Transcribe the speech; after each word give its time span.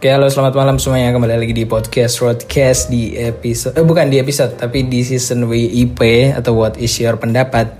Oke, 0.00 0.08
halo 0.08 0.32
selamat 0.32 0.56
malam 0.56 0.80
semuanya. 0.80 1.12
Kembali 1.12 1.36
lagi 1.36 1.52
di 1.52 1.68
podcast 1.68 2.24
Roadcast 2.24 2.88
di 2.88 3.12
episode 3.20 3.76
eh 3.76 3.84
bukan 3.84 4.08
di 4.08 4.16
episode 4.16 4.56
tapi 4.56 4.88
di 4.88 5.04
season 5.04 5.44
WIP 5.44 6.00
atau 6.32 6.56
What 6.56 6.80
is 6.80 6.96
your 6.96 7.20
pendapat. 7.20 7.76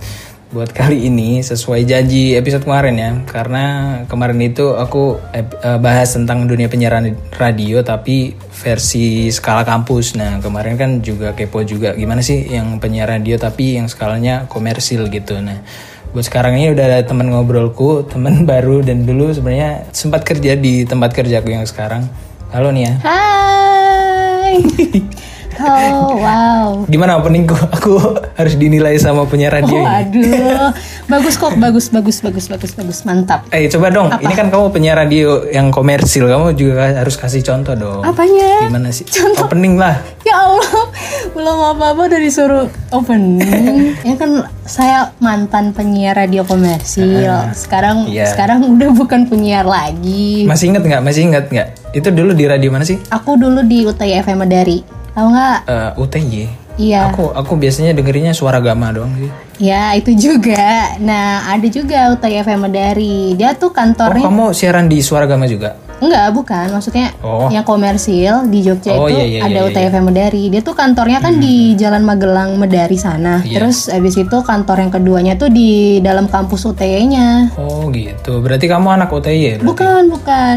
Buat 0.53 0.69
kali 0.69 1.09
ini 1.09 1.41
sesuai 1.41 1.81
janji 1.81 2.37
episode 2.37 2.61
kemarin 2.61 2.93
ya. 3.01 3.11
Karena 3.25 3.65
kemarin 4.05 4.37
itu 4.37 4.69
aku 4.69 5.17
eh, 5.33 5.49
bahas 5.81 6.13
tentang 6.13 6.45
dunia 6.45 6.69
penyiaran 6.69 7.09
radio 7.41 7.81
tapi 7.81 8.37
versi 8.53 9.25
skala 9.33 9.65
kampus. 9.65 10.13
Nah 10.13 10.37
kemarin 10.45 10.77
kan 10.77 11.01
juga 11.01 11.33
kepo 11.33 11.65
juga 11.65 11.97
gimana 11.97 12.21
sih 12.21 12.53
yang 12.53 12.77
penyiar 12.77 13.09
radio 13.17 13.41
tapi 13.41 13.81
yang 13.81 13.89
skalanya 13.89 14.45
komersil 14.45 15.09
gitu. 15.09 15.41
Nah 15.41 15.65
buat 16.11 16.27
sekarang 16.27 16.59
ini 16.59 16.75
udah 16.75 16.85
ada 16.91 16.99
teman 17.07 17.31
ngobrolku 17.31 18.03
teman 18.03 18.43
baru 18.51 18.83
dan 18.83 19.07
dulu 19.07 19.31
sebenarnya 19.31 19.87
sempat 19.95 20.27
kerja 20.27 20.59
di 20.59 20.83
tempat 20.83 21.15
kerjaku 21.15 21.55
yang 21.55 21.63
sekarang 21.63 22.03
halo 22.51 22.67
nih 22.75 22.83
ya 22.83 22.93
Hai. 23.07 24.55
Oh 25.63 26.17
wow. 26.17 26.67
gimana 26.85 27.15
openingku 27.15 27.53
aku 27.53 27.93
harus 28.33 28.53
dinilai 28.55 28.97
sama 28.97 29.23
penyiar 29.23 29.53
radio 29.53 29.77
Oh, 29.77 29.83
ini 29.83 29.97
aduh. 30.01 30.69
Bagus 31.11 31.35
kok, 31.35 31.53
bagus, 31.55 31.87
bagus, 31.87 32.17
bagus, 32.19 32.47
bagus, 32.47 32.71
bagus, 32.71 32.99
mantap. 33.03 33.43
eh 33.49 33.67
coba 33.67 33.87
dong 33.89 34.07
ini 34.17 34.31
kan 34.31 34.47
kamu 34.47 34.69
penyiar 34.69 34.95
radio 34.95 35.43
yang 35.45 35.69
komersil 35.69 36.25
kamu 36.25 36.53
juga 36.53 36.95
harus 36.95 37.13
kasih 37.13 37.41
contoh 37.41 37.73
dong 37.73 38.01
Apanya? 38.01 38.63
gimana 38.63 38.89
sih 38.89 39.03
opening 39.37 39.75
lah 39.75 39.99
Ya 40.21 40.37
Allah, 40.37 40.85
belum 41.33 41.57
apa-apa 41.75 42.07
udah 42.07 42.21
disuruh 42.21 42.65
opening. 42.91 43.91
ya 44.07 44.13
kan 44.15 44.31
saya 44.63 44.97
mantan 45.17 45.73
penyiar 45.73 46.13
radio 46.15 46.45
komersil. 46.45 47.25
Sekarang 47.51 48.05
iya. 48.05 48.29
sekarang 48.29 48.61
udah 48.69 48.93
bukan 48.93 49.25
penyiar 49.25 49.65
lagi. 49.65 50.45
masih 50.45 50.71
inget 50.71 50.85
nggak 50.85 51.01
masih 51.01 51.21
inget 51.25 51.45
nggak 51.49 51.67
itu 51.91 52.07
dulu 52.07 52.31
di 52.31 52.45
radio 52.45 52.69
mana 52.69 52.85
sih 52.85 53.01
Aku 53.09 53.33
dulu 53.33 53.59
di 53.61 53.83
UTI 53.83 54.21
FM 54.21 54.39
Medari. 54.39 55.00
Tahu 55.11 55.27
nggak? 55.27 55.57
Eh, 55.67 55.91
UTY 55.97 56.43
Iya. 56.79 57.11
aku 57.11 57.29
aku 57.29 57.59
biasanya 57.59 57.91
dengerinnya 57.91 58.31
suara 58.31 58.57
gama 58.57 58.89
doang 58.89 59.11
sih 59.15 59.29
Ya, 59.61 59.93
itu 59.93 60.09
juga. 60.17 60.97
Nah, 60.97 61.45
ada 61.45 61.67
juga 61.69 62.09
UTI 62.09 62.41
FM 62.41 62.65
Medari. 62.65 63.37
Dia 63.37 63.53
oh 63.53 63.59
tuh 63.59 63.69
kantornya 63.69 64.25
kamu 64.25 64.57
siaran 64.57 64.89
di 64.89 64.97
suara 64.99 65.29
gama 65.29 65.45
juga 65.45 65.77
Enggak, 66.01 66.33
bukan. 66.33 66.65
Maksudnya 66.73 67.13
Oh. 67.21 67.45
yang 67.53 67.61
komersil 67.61 68.49
di 68.49 68.65
Jogja 68.65 68.97
Oh, 68.97 69.05
itu 69.05 69.21
iya, 69.21 69.25
iya, 69.27 69.39
ada 69.45 69.53
iya, 69.53 69.61
Hmm. 69.61 69.69
UTFM 69.69 70.05
Medari. 70.09 70.43
Dia 70.49 70.61
tuh 70.65 70.73
kantornya 70.73 71.21
kan 71.21 71.37
di 71.37 71.77
Jalan 71.77 72.01
Magelang 72.01 72.57
Medari 72.57 72.97
sana. 72.97 73.45
Iya. 73.45 73.61
Terus 73.61 73.85
abis 73.85 74.17
itu 74.17 74.37
kantor 74.41 74.81
yang 74.81 74.89
keduanya 74.89 75.33
tuh 75.37 75.53
di 75.53 76.01
dalam 76.01 76.25
kampus 76.25 76.65
UTY-nya. 76.65 77.53
oh 77.53 77.93
gitu 77.93 78.41
berarti 78.41 78.65
kamu 78.65 78.97
anak 78.97 79.13
UTY 79.13 79.37
ya 79.37 79.53
berarti? 79.59 79.67
Bukan, 79.67 80.01
bukan. 80.09 80.55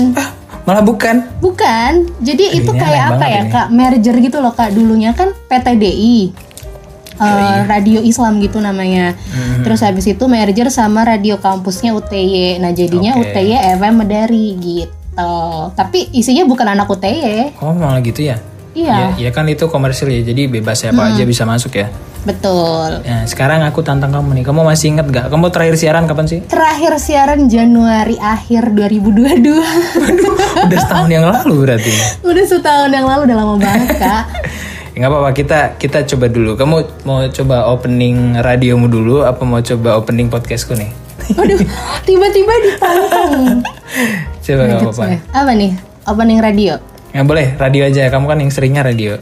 Malah 0.64 0.84
bukan 0.84 1.28
Bukan. 1.44 2.08
Jadi 2.25 2.58
itu 2.60 2.72
kayak 2.72 3.16
apa 3.16 3.25
ya, 3.28 3.42
ini. 3.44 3.52
Kak? 3.52 3.69
Merger 3.69 4.16
gitu 4.20 4.41
loh, 4.41 4.52
Kak. 4.56 4.72
Dulunya 4.72 5.12
kan 5.12 5.30
PTDI. 5.48 6.32
Eh, 7.14 7.58
Radio 7.70 8.02
Islam 8.02 8.42
gitu 8.42 8.58
namanya. 8.58 9.14
Hmm. 9.30 9.62
Terus 9.62 9.86
habis 9.86 10.02
itu 10.10 10.25
merger 10.26 10.66
sama 10.66 11.06
radio 11.06 11.38
kampusnya 11.38 11.94
UTY. 11.94 12.58
Nah, 12.58 12.75
jadinya 12.75 13.14
Oke. 13.14 13.30
UTY 13.30 13.78
FM 13.78 13.94
Medari 14.02 14.47
gitu. 14.58 14.91
Tapi 15.78 16.10
isinya 16.10 16.42
bukan 16.42 16.75
anak 16.75 16.91
UTY. 16.91 17.54
Oh 17.62 17.70
malah 17.70 18.02
gitu 18.02 18.26
ya? 18.26 18.42
Iya. 18.75 19.15
Ya, 19.15 19.31
kan 19.31 19.47
itu 19.47 19.71
komersil 19.71 20.11
ya, 20.11 20.21
jadi 20.27 20.51
bebas 20.51 20.83
siapa 20.83 21.15
aja 21.15 21.23
bisa 21.23 21.47
masuk 21.47 21.79
ya. 21.79 21.89
Betul. 22.25 23.05
Nah, 23.05 23.29
sekarang 23.29 23.61
aku 23.69 23.85
tantang 23.85 24.09
kamu 24.09 24.41
nih, 24.41 24.45
kamu 24.49 24.65
masih 24.65 24.97
inget 24.97 25.07
gak? 25.12 25.29
Kamu 25.29 25.53
terakhir 25.53 25.77
siaran 25.77 26.09
kapan 26.09 26.25
sih? 26.25 26.41
Terakhir 26.49 26.97
siaran 26.97 27.47
Januari 27.47 28.17
akhir 28.17 28.73
2022. 28.73 30.65
Udah 30.65 30.79
setahun 30.81 31.11
yang 31.12 31.29
lalu 31.29 31.55
berarti. 31.69 31.93
Udah 32.29 32.45
setahun 32.49 32.91
yang 32.91 33.05
lalu, 33.05 33.29
udah 33.29 33.37
lama 33.37 33.55
banget, 33.61 34.01
Kak. 34.01 34.25
Ya 34.91 34.97
nggak 35.05 35.11
apa-apa, 35.12 35.31
kita 35.37 35.59
kita 35.77 35.99
coba 36.09 36.27
dulu. 36.33 36.56
Kamu 36.56 36.77
mau 37.05 37.21
coba 37.29 37.56
opening 37.69 38.41
radiomu 38.41 38.89
dulu, 38.89 39.23
apa 39.29 39.45
mau 39.45 39.61
coba 39.61 40.01
opening 40.01 40.33
podcastku 40.33 40.73
nih? 40.73 40.89
Waduh, 41.37 41.61
tiba-tiba 42.09 42.53
ditantang. 42.65 43.61
Coba 44.41 44.62
nggak 44.65 44.81
apa-apa. 44.81 45.05
Apa 45.37 45.53
nih? 45.53 45.77
Opening 46.09 46.41
radio. 46.41 46.94
Nggak 47.14 47.26
boleh, 47.30 47.47
radio 47.62 47.86
aja. 47.86 48.10
Kamu 48.10 48.26
kan 48.26 48.42
yang 48.42 48.50
seringnya 48.50 48.82
radio. 48.82 49.14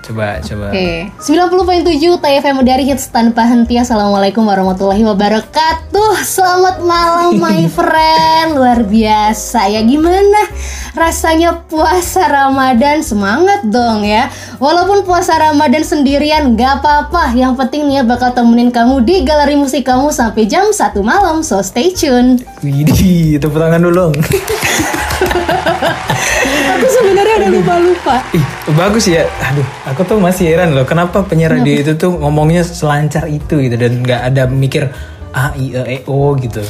Coba, 0.00 0.40
coba. 0.40 0.72
Oke. 0.72 1.12
90.7 1.20 2.16
TFM 2.16 2.56
dari 2.64 2.88
hits 2.88 3.12
tanpa 3.12 3.44
henti. 3.44 3.76
Assalamualaikum 3.76 4.40
warahmatullahi 4.40 5.04
wabarakatuh. 5.04 6.16
Selamat 6.24 6.80
malam 6.80 7.36
my 7.36 7.68
friend. 7.76 8.56
Luar 8.56 8.88
biasa 8.88 9.68
ya 9.68 9.84
gimana 9.84 10.48
rasanya 10.96 11.60
puasa 11.68 12.24
Ramadan? 12.24 13.04
Semangat 13.04 13.68
dong 13.68 14.00
ya. 14.00 14.32
Walaupun 14.56 15.04
puasa 15.04 15.36
Ramadan 15.36 15.84
sendirian 15.84 16.56
gak 16.56 16.80
apa-apa. 16.80 17.36
Yang 17.36 17.60
penting 17.60 17.92
nih 17.92 18.00
ya 18.00 18.02
bakal 18.08 18.32
temenin 18.32 18.72
kamu 18.72 19.04
di 19.04 19.28
galeri 19.28 19.60
musik 19.60 19.84
kamu 19.84 20.08
sampai 20.08 20.48
jam 20.48 20.72
1 20.72 20.96
malam. 21.04 21.44
So 21.44 21.60
stay 21.60 21.92
tune. 21.92 22.40
Widih, 22.64 23.36
tepuk 23.44 23.60
tangan 23.60 23.84
dulu. 23.84 24.08
dong. 24.08 24.14
Udah 27.36 27.52
lupa-lupa. 27.52 28.16
Ih, 28.32 28.46
bagus 28.72 29.04
ya. 29.12 29.28
Aduh, 29.52 29.66
aku 29.84 30.00
tuh 30.08 30.16
masih 30.16 30.48
heran 30.48 30.72
loh. 30.72 30.88
Kenapa 30.88 31.20
penyiar 31.20 31.52
radio 31.52 31.84
itu 31.84 31.92
tuh 32.00 32.16
ngomongnya 32.16 32.64
selancar 32.64 33.28
itu 33.28 33.60
gitu 33.60 33.76
dan 33.76 34.00
nggak 34.00 34.20
ada 34.32 34.48
mikir 34.48 34.88
a 35.36 35.52
i 35.52 35.68
e 35.76 35.82
e 35.84 35.96
o 36.08 36.32
gitu. 36.40 36.64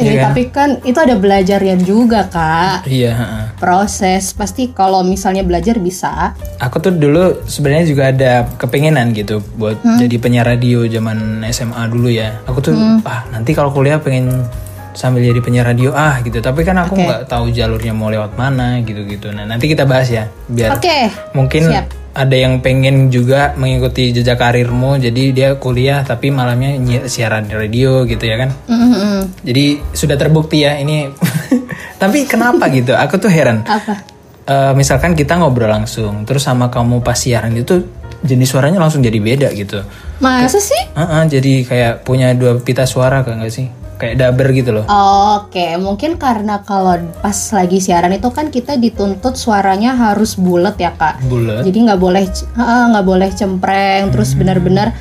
Eh, 0.00 0.16
tapi 0.16 0.48
kan 0.48 0.80
itu 0.80 0.96
ada 0.96 1.16
belajarnya 1.16 1.76
juga, 1.84 2.24
Kak. 2.28 2.88
Iya. 2.88 3.12
heeh. 3.16 3.44
proses 3.60 4.32
pasti 4.32 4.72
kalau 4.72 5.04
misalnya 5.04 5.44
belajar 5.44 5.76
bisa 5.76 6.32
Aku 6.56 6.80
tuh 6.80 6.96
dulu 6.96 7.44
sebenarnya 7.44 7.84
juga 7.84 8.08
ada 8.08 8.32
kepengenan 8.56 9.12
gitu 9.12 9.44
buat 9.60 9.76
jadi 10.00 10.16
penyiar 10.16 10.48
radio 10.48 10.88
zaman 10.88 11.44
SMA 11.52 11.82
dulu 11.92 12.08
ya. 12.08 12.40
Aku 12.48 12.64
tuh 12.64 12.72
ah 13.04 13.24
nanti 13.32 13.52
kalau 13.52 13.68
kuliah 13.72 14.00
pengen 14.00 14.48
sambil 14.92 15.22
jadi 15.22 15.40
penyiar 15.40 15.66
radio 15.66 15.90
ah 15.90 16.18
gitu. 16.20 16.38
Tapi 16.38 16.60
kan 16.62 16.76
aku 16.78 16.94
nggak 16.96 17.20
tahu 17.26 17.50
jalurnya 17.50 17.90
mau 17.90 18.08
lewat 18.08 18.34
mana 18.34 18.78
gitu-gitu. 18.80 19.30
Nah 19.30 19.44
nanti 19.44 19.66
kita 19.66 19.84
bahas 19.84 20.08
ya 20.08 20.26
biar 20.46 20.76
oke 20.76 20.98
mungkin 21.32 21.62
siap. 21.70 21.86
ada 22.10 22.36
yang 22.36 22.58
pengen 22.58 23.08
juga 23.08 23.54
mengikuti 23.54 24.10
jejak 24.10 24.36
karirmu. 24.36 24.98
Jadi 24.98 25.30
dia 25.30 25.54
kuliah 25.56 26.02
tapi 26.02 26.28
malamnya 26.28 26.74
siaran 27.06 27.46
radio 27.46 28.02
gitu 28.04 28.22
ya 28.22 28.36
kan. 28.36 28.50
Mm-mm. 28.66 29.42
Jadi 29.42 29.80
sudah 29.90 30.14
terbukti 30.14 30.62
ya 30.62 30.78
ini. 30.78 31.06
tapi 32.02 32.24
kenapa 32.24 32.66
gitu? 32.76 32.92
Aku 32.94 33.16
tuh 33.16 33.28
heran. 33.28 33.62
apa 33.64 34.06
Eh, 34.40 34.72
misalkan 34.74 35.14
kita 35.14 35.38
ngobrol 35.38 35.70
langsung, 35.70 36.26
terus 36.26 36.42
sama 36.42 36.66
kamu 36.66 37.06
pas 37.06 37.14
siaran 37.14 37.54
itu 37.54 37.86
jenis 38.26 38.50
suaranya 38.50 38.82
langsung 38.82 38.98
jadi 38.98 39.14
beda 39.22 39.46
gitu. 39.54 39.78
masa 40.18 40.58
sih 40.58 40.90
Heeh, 40.90 41.22
jadi 41.30 41.52
kayak 41.62 41.94
punya 42.02 42.34
dua 42.34 42.58
pita 42.58 42.82
suara 42.82 43.22
kan 43.22 43.38
nggak 43.38 43.52
sih? 43.52 43.70
Kayak 44.00 44.16
daber 44.16 44.48
gitu 44.56 44.72
loh. 44.72 44.88
Oke, 45.44 45.76
mungkin 45.76 46.16
karena 46.16 46.64
kalau 46.64 46.96
pas 47.20 47.36
lagi 47.52 47.84
siaran 47.84 48.16
itu 48.16 48.32
kan 48.32 48.48
kita 48.48 48.80
dituntut 48.80 49.36
suaranya 49.36 49.92
harus 49.92 50.40
bulat 50.40 50.80
ya 50.80 50.96
kak. 50.96 51.20
Bulat. 51.28 51.68
Jadi 51.68 51.84
nggak 51.84 52.00
boleh, 52.00 52.24
nggak 52.56 53.04
boleh 53.04 53.28
cempreng. 53.28 54.08
Terus 54.08 54.32
benar-benar 54.32 54.96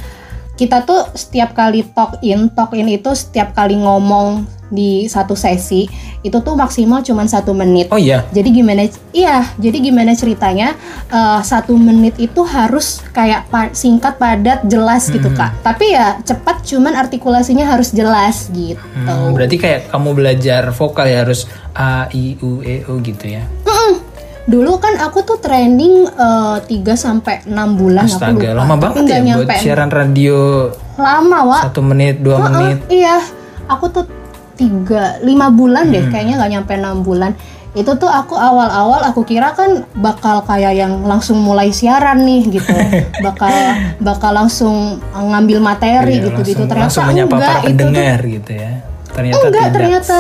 kita 0.60 0.84
tuh 0.84 1.08
setiap 1.16 1.56
kali 1.56 1.88
talk 1.96 2.20
in, 2.20 2.52
talk 2.52 2.76
in 2.76 2.92
itu 2.92 3.16
setiap 3.16 3.56
kali 3.56 3.80
ngomong 3.80 4.59
di 4.70 5.06
satu 5.06 5.34
sesi 5.34 5.90
itu 6.20 6.38
tuh 6.38 6.54
maksimal 6.54 7.02
cuma 7.02 7.26
satu 7.26 7.52
menit. 7.52 7.90
Oh 7.90 7.98
iya. 7.98 8.26
Jadi 8.30 8.50
gimana? 8.52 8.86
Iya, 9.10 9.50
jadi 9.58 9.78
gimana 9.82 10.14
ceritanya? 10.14 10.78
eh, 11.10 11.42
satu 11.42 11.74
menit 11.74 12.16
itu 12.18 12.42
harus 12.42 13.02
kayak 13.10 13.50
pa- 13.50 13.74
singkat, 13.74 14.16
padat, 14.16 14.62
jelas 14.64 15.10
gitu 15.10 15.30
kak. 15.34 15.58
Tapi 15.60 15.92
ya 15.92 16.22
cepat, 16.22 16.62
cuman 16.64 16.94
artikulasinya 16.94 17.66
harus 17.66 17.90
jelas 17.90 18.48
gitu. 18.50 18.78
Hmm, 18.96 19.34
berarti 19.34 19.56
kayak 19.56 19.90
kamu 19.90 20.10
belajar 20.14 20.70
vokal 20.70 21.06
ya 21.06 21.24
harus 21.24 21.50
a 21.72 22.06
i 22.12 22.38
u 22.40 22.62
e 22.62 22.86
o 22.86 22.98
gitu 23.00 23.26
ya. 23.28 23.44
Dulu 24.46 24.82
kan 24.82 24.98
aku 24.98 25.22
tuh 25.22 25.38
training 25.38 26.10
eh, 26.10 26.58
3 26.58 26.66
sampai 26.96 27.46
6 27.46 27.54
bulan 27.78 28.06
aku 28.06 28.18
Astaga, 28.18 28.50
lupa. 28.50 28.58
lama 28.58 28.76
banget 28.76 29.02
nggak 29.06 29.20
ya 29.22 29.36
buat 29.38 29.50
siaran 29.62 29.90
radio 29.90 30.38
Lama, 30.98 31.38
Wak. 31.46 31.62
satu 31.70 31.80
menit 31.80 32.20
dua 32.20 32.44
menit. 32.44 32.82
Iya, 32.90 33.22
aku 33.66 33.88
tuh 33.88 34.04
tiga 34.60 35.04
lima 35.22 35.48
bulan 35.50 35.88
deh, 35.88 36.04
Hmm. 36.04 36.12
kayaknya 36.12 36.36
nggak 36.36 36.52
nyampe 36.52 36.74
enam 36.76 37.00
bulan. 37.00 37.32
Itu 37.72 37.96
tuh 37.96 38.10
aku 38.10 38.34
awal-awal 38.34 39.06
aku 39.06 39.24
kira 39.24 39.54
kan 39.54 39.86
bakal 39.96 40.42
kayak 40.44 40.76
yang 40.76 41.00
langsung 41.02 41.40
mulai 41.40 41.70
siaran 41.70 42.20
nih 42.20 42.52
gitu, 42.52 42.76
bakal 43.26 43.54
bakal 43.98 44.36
langsung 44.36 45.00
ngambil 45.14 45.64
materi 45.64 46.18
Iya, 46.18 46.28
gitu-gitu. 46.28 46.60
langsung, 46.60 46.68
Ternyata 46.68 46.84
langsung 46.84 47.04
menyapa 47.08 47.32
enggak, 47.32 47.54
para 47.56 47.64
itu 47.64 47.80
tuh 47.80 48.20
gitu 48.28 48.52
ya. 48.52 48.72
Ternyata 49.10 49.38
enggak, 49.40 49.54
tidak. 49.62 49.72
ternyata 49.72 50.18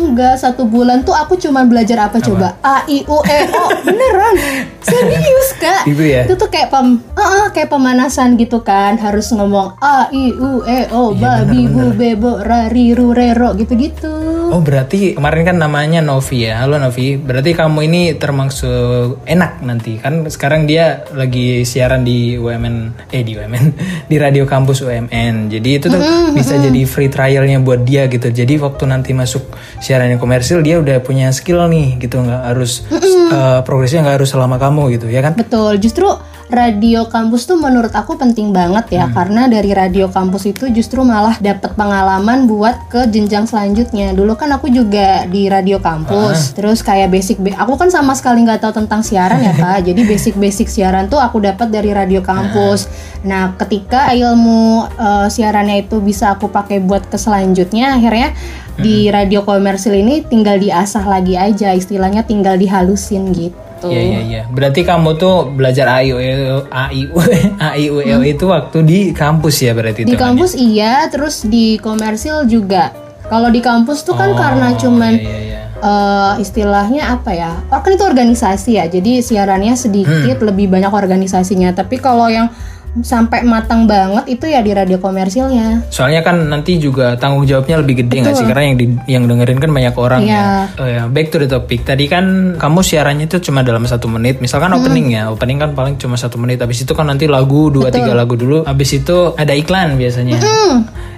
enggak 0.00 0.40
satu 0.40 0.64
bulan 0.64 1.04
tuh 1.04 1.12
aku 1.12 1.36
cuma 1.36 1.68
belajar 1.68 2.08
apa, 2.08 2.18
coba? 2.18 2.56
A 2.64 2.88
i 2.88 3.04
u 3.04 3.18
e 3.20 3.40
o. 3.52 3.64
Beneran? 3.84 4.34
Serius 4.80 5.48
kak? 5.60 5.84
Itu 5.84 6.00
ya? 6.00 6.24
itu 6.24 6.34
tuh 6.40 6.48
kayak 6.48 6.72
pem 6.72 6.98
eh, 7.14 7.20
eh, 7.20 7.46
kayak 7.52 7.68
pemanasan 7.68 8.40
gitu 8.40 8.64
kan. 8.64 8.96
Harus 8.96 9.28
ngomong 9.30 9.76
a 9.78 10.08
i 10.10 10.32
u 10.32 10.64
e 10.64 10.88
o 10.88 11.12
Iya, 11.12 11.44
babi 11.44 11.68
bu 11.68 11.84
bebo 11.92 12.32
ra 12.40 12.72
ri 12.72 12.96
ru 12.96 13.12
re 13.12 13.36
ro 13.36 13.52
gitu 13.54 13.76
gitu 13.76 14.14
Oh 14.50 14.58
berarti 14.58 15.14
kemarin 15.14 15.46
kan 15.46 15.56
namanya 15.62 16.02
Novi 16.02 16.42
ya. 16.42 16.66
Halo 16.66 16.74
Novi. 16.82 17.14
Berarti 17.14 17.54
kamu 17.54 17.86
ini 17.86 18.02
termasuk 18.18 19.22
enak 19.22 19.62
nanti. 19.62 20.02
Kan 20.02 20.26
sekarang 20.26 20.66
dia 20.66 21.06
lagi 21.14 21.62
siaran 21.62 22.02
di 22.02 22.34
UMN 22.34 23.06
Eh 23.14 23.22
di 23.22 23.38
UMN 23.38 23.64
Di 24.10 24.16
radio 24.18 24.42
kampus 24.42 24.82
UMN 24.82 25.54
Jadi 25.54 25.70
itu 25.78 25.86
tuh 25.86 26.02
bisa 26.34 26.58
jadi 26.58 26.82
free 26.82 27.06
trialnya 27.06 27.62
buat 27.62 27.86
dia 27.86 28.10
gitu. 28.10 28.26
Jadi 28.26 28.58
waktu 28.58 28.90
nanti 28.90 29.14
masuk 29.14 29.54
siaran 29.78 30.10
yang 30.10 30.18
komersil 30.18 30.66
Dia 30.66 30.82
udah 30.82 30.98
punya 30.98 31.30
skill 31.30 31.70
nih 31.70 32.02
gitu. 32.02 32.18
Nggak 32.18 32.42
harus 32.50 32.82
eh, 33.30 33.62
Progresnya 33.62 34.02
nggak 34.02 34.18
harus 34.18 34.34
selama 34.34 34.58
kamu 34.58 34.98
gitu 34.98 35.06
ya 35.06 35.22
kan? 35.22 35.38
Betul. 35.38 35.78
Justru 35.78 36.10
radio 36.50 37.06
kampus 37.06 37.46
tuh 37.46 37.54
menurut 37.56 37.94
aku 37.94 38.18
penting 38.18 38.50
banget 38.50 38.98
ya 38.98 39.06
karena 39.08 39.46
dari 39.46 39.70
radio 39.70 40.10
kampus 40.10 40.50
itu 40.50 40.66
justru 40.68 41.06
malah 41.06 41.38
dapat 41.38 41.78
pengalaman 41.78 42.50
buat 42.50 42.90
ke 42.90 43.06
jenjang 43.06 43.46
selanjutnya. 43.46 44.10
Dulu 44.12 44.34
kan 44.34 44.50
aku 44.50 44.66
juga 44.68 45.24
di 45.30 45.46
radio 45.46 45.78
kampus 45.78 46.52
terus 46.58 46.82
kayak 46.82 47.14
basic 47.14 47.38
ba- 47.38 47.56
aku 47.62 47.78
kan 47.78 47.88
sama 47.88 48.12
sekali 48.18 48.42
nggak 48.42 48.66
tahu 48.66 48.82
tentang 48.82 49.00
siaran 49.06 49.38
ya 49.38 49.54
kak. 49.54 49.82
Jadi 49.88 50.02
basic 50.04 50.34
basic 50.34 50.66
siaran 50.66 51.06
tuh 51.06 51.22
aku 51.22 51.38
dapat 51.38 51.70
dari 51.70 51.94
radio 51.94 52.20
kampus. 52.20 52.90
Nah 53.22 53.54
ketika 53.54 54.10
ilmu 54.10 54.90
eh, 54.90 55.26
siarannya 55.30 55.86
itu 55.86 56.02
bisa 56.02 56.34
aku 56.34 56.50
pakai 56.50 56.82
buat 56.82 57.06
ke 57.06 57.16
selanjutnya 57.16 57.94
akhirnya 57.94 58.34
di 58.80 59.12
radio 59.12 59.44
komersil 59.46 59.92
ini 59.92 60.24
tinggal 60.24 60.56
diasah 60.56 61.04
lagi 61.04 61.36
aja 61.36 61.76
istilahnya 61.76 62.24
tinggal 62.24 62.56
dihalusin 62.56 63.30
gitu 63.30 63.69
Iya 63.82 64.00
iya 64.02 64.20
iya. 64.20 64.42
Berarti 64.46 64.82
kamu 64.82 65.16
tuh 65.16 65.48
belajar 65.48 65.88
A 65.88 66.00
I 66.00 66.10
U 66.10 66.18
E 66.18 66.28
O 66.50 66.60
A 66.66 66.90
I 66.90 67.06
U 67.06 67.16
A 67.58 67.68
I 67.74 67.88
U 67.88 67.98
E 67.98 68.12
O 68.12 68.20
itu 68.20 68.44
waktu 68.44 68.78
di 68.82 68.98
kampus 69.10 69.60
ya 69.60 69.72
berarti 69.72 70.02
Di 70.02 70.12
kampus 70.14 70.52
iya, 70.52 71.06
terus 71.06 71.42
di 71.42 71.76
komersil 71.76 72.44
juga. 72.44 72.92
Kalau 73.24 73.46
di 73.46 73.58
kampus 73.58 74.02
tuh 74.02 74.12
Oh, 74.12 74.18
kan 74.18 74.34
karena 74.34 74.74
cuman 74.74 75.14
iya, 75.14 75.22
iya, 75.22 75.38
iya. 75.46 75.60
eh, 75.78 76.32
istilahnya 76.38 77.14
apa 77.14 77.30
ya? 77.30 77.62
Oh 77.68 77.78
kan 77.78 77.94
itu 77.94 78.02
organisasi 78.02 78.74
ya, 78.74 78.84
jadi 78.84 79.22
siarannya 79.22 79.72
sedikit 79.72 80.10
Hmm. 80.36 80.48
lebih 80.50 80.66
banyak 80.66 80.90
organisasinya. 80.90 81.70
Tapi 81.70 81.96
kalau 81.96 82.26
yang 82.26 82.50
sampai 82.92 83.40
matang 83.40 83.86
banget 83.86 84.26
itu 84.28 84.44
ya 84.44 84.58
di 84.58 84.70
radio 84.70 84.98
komersilnya. 84.98 85.86
Soalnya 85.88 86.20
kan 86.20 86.42
nanti 86.44 86.74
juga 86.76 87.14
tanggung 87.14 87.44
jawabnya 87.44 87.78
lebih 87.78 88.02
gede 88.02 88.16
nggak 88.20 88.34
sih? 88.34 88.42
Karena 88.44 88.64
yang 88.64 88.76
di- 88.76 89.00
yang 89.06 89.22
dengerin 89.24 89.58
kan 89.58 89.70
banyak 89.70 89.94
orang 89.94 90.20
Iya. 90.20 90.34
ya. 90.34 90.46
Oh 90.74 90.88
ya, 90.88 91.02
back 91.06 91.26
to 91.28 91.38
the 91.38 91.46
topic. 91.46 91.82
Tadi 91.82 92.04
kan 92.04 92.24
kamu 92.54 92.78
siarannya 92.80 93.24
itu 93.24 93.38
cuma 93.40 93.62
dalam 93.62 93.82
satu 93.84 94.06
menit. 94.06 94.38
Misalkan 94.38 94.70
Hmm. 94.70 94.80
opening 94.80 95.06
ya, 95.12 95.28
opening 95.28 95.58
kan 95.58 95.70
paling 95.72 95.94
cuma 95.96 96.14
satu 96.14 96.34
menit. 96.36 96.58
Habis 96.58 96.82
itu 96.82 96.90
kan 96.90 97.06
nanti 97.06 97.24
lagu 97.24 97.68
dua 97.68 97.88
tiga 97.88 98.10
lagu 98.12 98.34
dulu. 98.34 98.62
Habis 98.62 98.90
itu 98.96 99.34
ada 99.34 99.52
iklan 99.52 99.94
biasanya. 99.94 100.42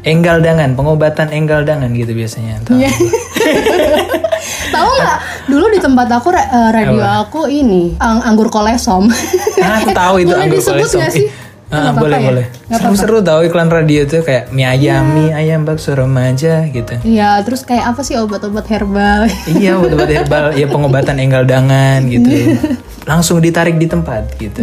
Enggal 0.03 0.39
dangan, 0.39 0.75
pengobatan 0.75 1.31
enggal 1.31 1.63
dangan 1.63 1.89
gitu 1.91 2.13
biasanya. 2.13 2.61
Tahu. 2.63 2.77
Iya. 2.77 2.91
Tahu 4.73 4.89
nggak? 4.91 5.19
Dulu 5.45 5.65
di 5.69 5.79
tempat 5.79 6.09
aku 6.11 6.29
eh, 6.31 6.43
radio 6.71 7.01
aku 7.01 7.47
ini 7.47 7.95
ang- 7.99 8.23
anggur 8.23 8.49
kolesom. 8.49 9.09
Ah, 9.59 9.79
aku 9.79 9.91
tahu 9.91 10.15
itu 10.19 10.33
Boleh 10.33 10.45
anggur 10.45 10.59
disebut 10.59 10.77
kolesom. 10.81 11.01
nggak 11.01 11.13
sih? 11.13 11.27
Ah, 11.73 11.89
boleh 11.91 12.19
ya? 12.21 12.27
boleh. 12.29 12.47
Nggak 12.69 12.81
Seru 12.85 12.95
seru 12.95 13.19
tahu 13.19 13.41
iklan 13.43 13.67
radio 13.67 14.05
tuh 14.05 14.21
kayak 14.21 14.53
mie 14.53 14.69
ayam, 14.69 15.09
mie 15.09 15.33
ayam 15.33 15.65
bakso 15.65 15.97
remaja 15.97 16.69
gitu. 16.69 17.01
Iya, 17.01 17.41
terus 17.43 17.65
kayak 17.65 17.97
apa 17.97 18.05
sih 18.05 18.15
obat-obat 18.15 18.69
herbal? 18.69 19.25
iya 19.49 19.75
obat-obat 19.75 20.09
herbal 20.11 20.53
ya 20.53 20.69
pengobatan 20.69 21.17
enggal 21.17 21.43
dangan 21.43 22.05
gitu 22.07 22.29
langsung 23.03 23.43
ditarik 23.43 23.77
di 23.77 23.87
tempat 23.87 24.39
gitu 24.39 24.63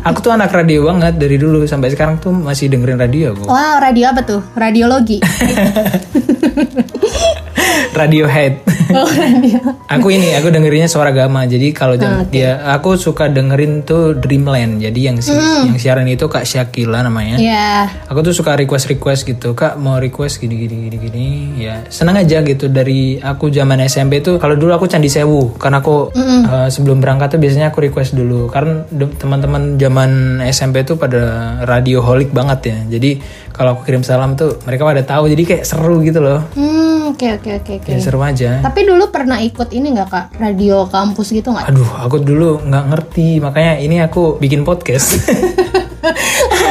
aku 0.00 0.18
tuh 0.20 0.32
anak 0.32 0.48
radio 0.48 0.88
banget 0.88 1.20
dari 1.20 1.36
dulu 1.36 1.68
sampai 1.68 1.92
sekarang 1.92 2.16
tuh 2.16 2.32
masih 2.32 2.72
dengerin 2.72 2.96
radio 2.96 3.34
aku 3.34 3.44
Wow, 3.44 3.76
radio 3.78 4.08
apa 4.08 4.22
tuh? 4.22 4.40
Radiologi. 4.54 5.20
Radiohead. 7.94 8.54
Oh, 8.86 9.08
radio. 9.08 9.58
aku 9.88 10.12
ini 10.12 10.36
aku 10.36 10.52
dengerinnya 10.52 10.86
suara 10.86 11.08
gama 11.08 11.48
jadi 11.48 11.72
kalau 11.72 11.96
jam- 11.96 12.28
dia 12.28 12.62
aku 12.68 12.94
suka 12.94 13.26
dengerin 13.26 13.80
tuh 13.82 14.12
Dreamland. 14.14 14.78
Jadi 14.78 15.00
yang 15.02 15.16
si- 15.18 15.32
yang 15.34 15.74
siaran 15.74 16.04
itu 16.06 16.28
Kak 16.28 16.44
Syakila 16.44 17.00
namanya. 17.00 17.34
Iya. 17.34 17.88
Aku 18.06 18.20
tuh 18.20 18.30
suka 18.30 18.54
request 18.54 18.86
request 18.86 19.24
gitu 19.24 19.52
kak 19.52 19.74
mau 19.74 19.96
request 19.96 20.38
gini 20.38 20.60
gini 20.60 20.86
gini 20.86 20.96
gini. 21.00 21.26
Ya 21.58 21.80
senang 21.88 22.14
aja 22.14 22.44
gitu. 22.44 22.68
Dari 22.68 23.18
aku 23.18 23.48
zaman 23.48 23.82
SMP 23.82 24.20
tuh 24.20 24.36
kalau 24.36 24.54
dulu 24.54 24.76
aku 24.76 24.86
candi 24.86 25.08
sewu. 25.08 25.56
Karena 25.56 25.80
aku 25.80 26.12
eh, 26.14 26.68
sebelum 26.68 27.00
berangkat 27.00 27.34
tuh 27.34 27.40
biasanya 27.40 27.72
aku 27.72 27.82
request 27.82 28.12
dulu. 28.12 28.46
Karena 28.46 28.84
teman-teman 29.16 29.74
zaman 29.74 30.10
SMP 30.44 30.84
tuh 30.84 30.94
pada 30.94 31.22
radioholic 31.64 32.30
banget 32.30 32.60
ya. 32.68 32.78
Jadi 32.92 33.10
kalau 33.54 33.70
aku 33.72 33.86
kirim 33.86 34.02
salam 34.02 34.34
tuh 34.34 34.58
mereka 34.62 34.82
pada 34.82 35.00
tahu 35.00 35.30
jadi 35.30 35.42
kayak 35.46 35.64
seru 35.64 36.02
gitu 36.02 36.18
loh 36.18 36.42
Hmm, 36.52 37.08
oke 37.08 37.26
oke 37.32 37.50
oke 37.56 37.72
oke. 37.78 37.88
ya 37.88 37.98
seru 37.98 38.18
aja 38.18 38.58
Tapi 38.60 38.80
dulu 38.82 39.06
pernah 39.08 39.38
ikut 39.38 39.70
ini 39.70 39.94
nggak 39.94 40.08
kak? 40.08 40.26
Radio 40.36 40.84
kampus 40.84 41.30
gitu 41.30 41.48
nggak? 41.48 41.70
aduh 41.70 41.90
aku 41.96 42.18
dulu 42.18 42.58
nggak 42.60 42.84
ngerti 42.86 43.38
makanya 43.38 43.78
ini 43.78 43.96
aku 44.00 44.36
bikin 44.36 44.62
podcast 44.62 45.14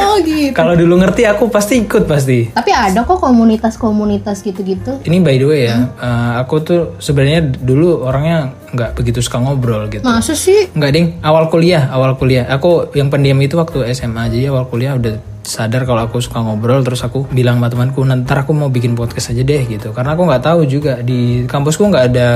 oh 0.04 0.20
gitu. 0.20 0.52
kalau 0.52 0.74
dulu 0.74 1.00
ngerti 1.00 1.24
aku 1.24 1.48
pasti 1.48 1.80
ikut 1.80 2.04
pasti 2.04 2.52
Tapi 2.52 2.70
ada 2.70 3.02
kok 3.02 3.18
komunitas-komunitas 3.18 4.40
gitu-gitu. 4.40 5.00
Ini 5.02 5.16
by 5.18 5.34
the 5.34 5.46
way 5.46 5.60
ya, 5.64 5.88
eh, 5.90 6.32
aku 6.38 6.54
tuh 6.60 6.80
sebenarnya 6.98 7.40
dulu 7.56 8.04
orangnya 8.04 8.52
nggak 8.70 8.94
begitu 8.94 9.18
suka 9.18 9.40
ngobrol 9.40 9.88
gitu. 9.88 10.04
Masa 10.04 10.34
sih? 10.34 10.70
Nggak 10.70 10.90
ding, 10.92 11.06
awal 11.20 11.48
kuliah, 11.48 11.88
awal 11.88 12.14
kuliah. 12.14 12.46
Aku 12.48 12.92
yang 12.92 13.08
pendiam 13.08 13.38
itu 13.38 13.54
waktu 13.54 13.82
SMA 13.90 14.28
jadi 14.28 14.50
awal 14.50 14.68
kuliah 14.68 14.94
udah 14.94 15.18
sadar 15.44 15.84
kalau 15.84 16.08
aku 16.08 16.24
suka 16.24 16.40
ngobrol 16.40 16.80
terus 16.80 17.04
aku 17.04 17.28
bilang 17.28 17.60
sama 17.60 17.68
temanku 17.68 18.00
nanti 18.02 18.32
aku 18.32 18.56
mau 18.56 18.72
bikin 18.72 18.96
podcast 18.96 19.36
aja 19.36 19.44
deh 19.44 19.62
gitu 19.68 19.92
karena 19.92 20.16
aku 20.16 20.24
nggak 20.24 20.42
tahu 20.42 20.60
juga 20.64 21.04
di 21.04 21.44
kampusku 21.44 21.84
nggak 21.84 22.04
ada 22.10 22.28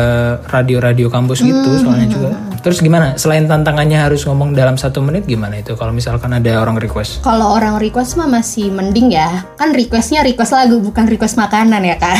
radio-radio 0.53 1.09
kampus 1.09 1.41
gitu 1.41 1.81
soalnya 1.81 2.07
juga 2.07 2.31
terus 2.61 2.85
gimana 2.85 3.17
selain 3.17 3.49
tantangannya 3.49 3.97
harus 3.97 4.29
ngomong 4.29 4.53
dalam 4.53 4.77
satu 4.77 5.01
menit 5.01 5.25
gimana 5.25 5.59
itu 5.59 5.73
kalau 5.73 5.91
misalkan 5.91 6.37
ada 6.37 6.61
orang 6.61 6.77
request 6.77 7.25
Kalau 7.25 7.57
orang 7.57 7.81
request 7.81 8.21
mah 8.21 8.29
masih 8.29 8.69
mending 8.69 9.17
ya. 9.17 9.43
Kan 9.57 9.73
requestnya 9.73 10.21
request 10.21 10.53
lagu 10.53 10.79
bukan 10.79 11.09
request 11.09 11.41
makanan 11.41 11.81
ya 11.81 11.97
kak. 11.97 12.19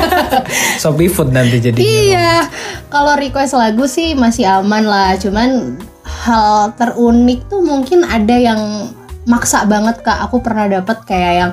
Shopee 0.82 1.12
Food 1.12 1.36
nanti 1.36 1.60
jadi 1.60 1.78
iya. 1.78 2.48
Kalau 2.88 3.14
request 3.18 3.54
lagu 3.54 3.84
sih 3.84 4.16
masih 4.16 4.48
aman 4.48 4.88
lah. 4.88 5.20
Cuman 5.20 5.76
hal 6.02 6.72
terunik 6.74 7.44
tuh 7.52 7.60
mungkin 7.60 8.02
ada 8.08 8.34
yang 8.34 8.90
maksa 9.28 9.68
banget 9.68 10.00
kak. 10.00 10.18
Aku 10.26 10.40
pernah 10.40 10.66
dapet 10.66 11.04
kayak 11.04 11.34
yang 11.38 11.52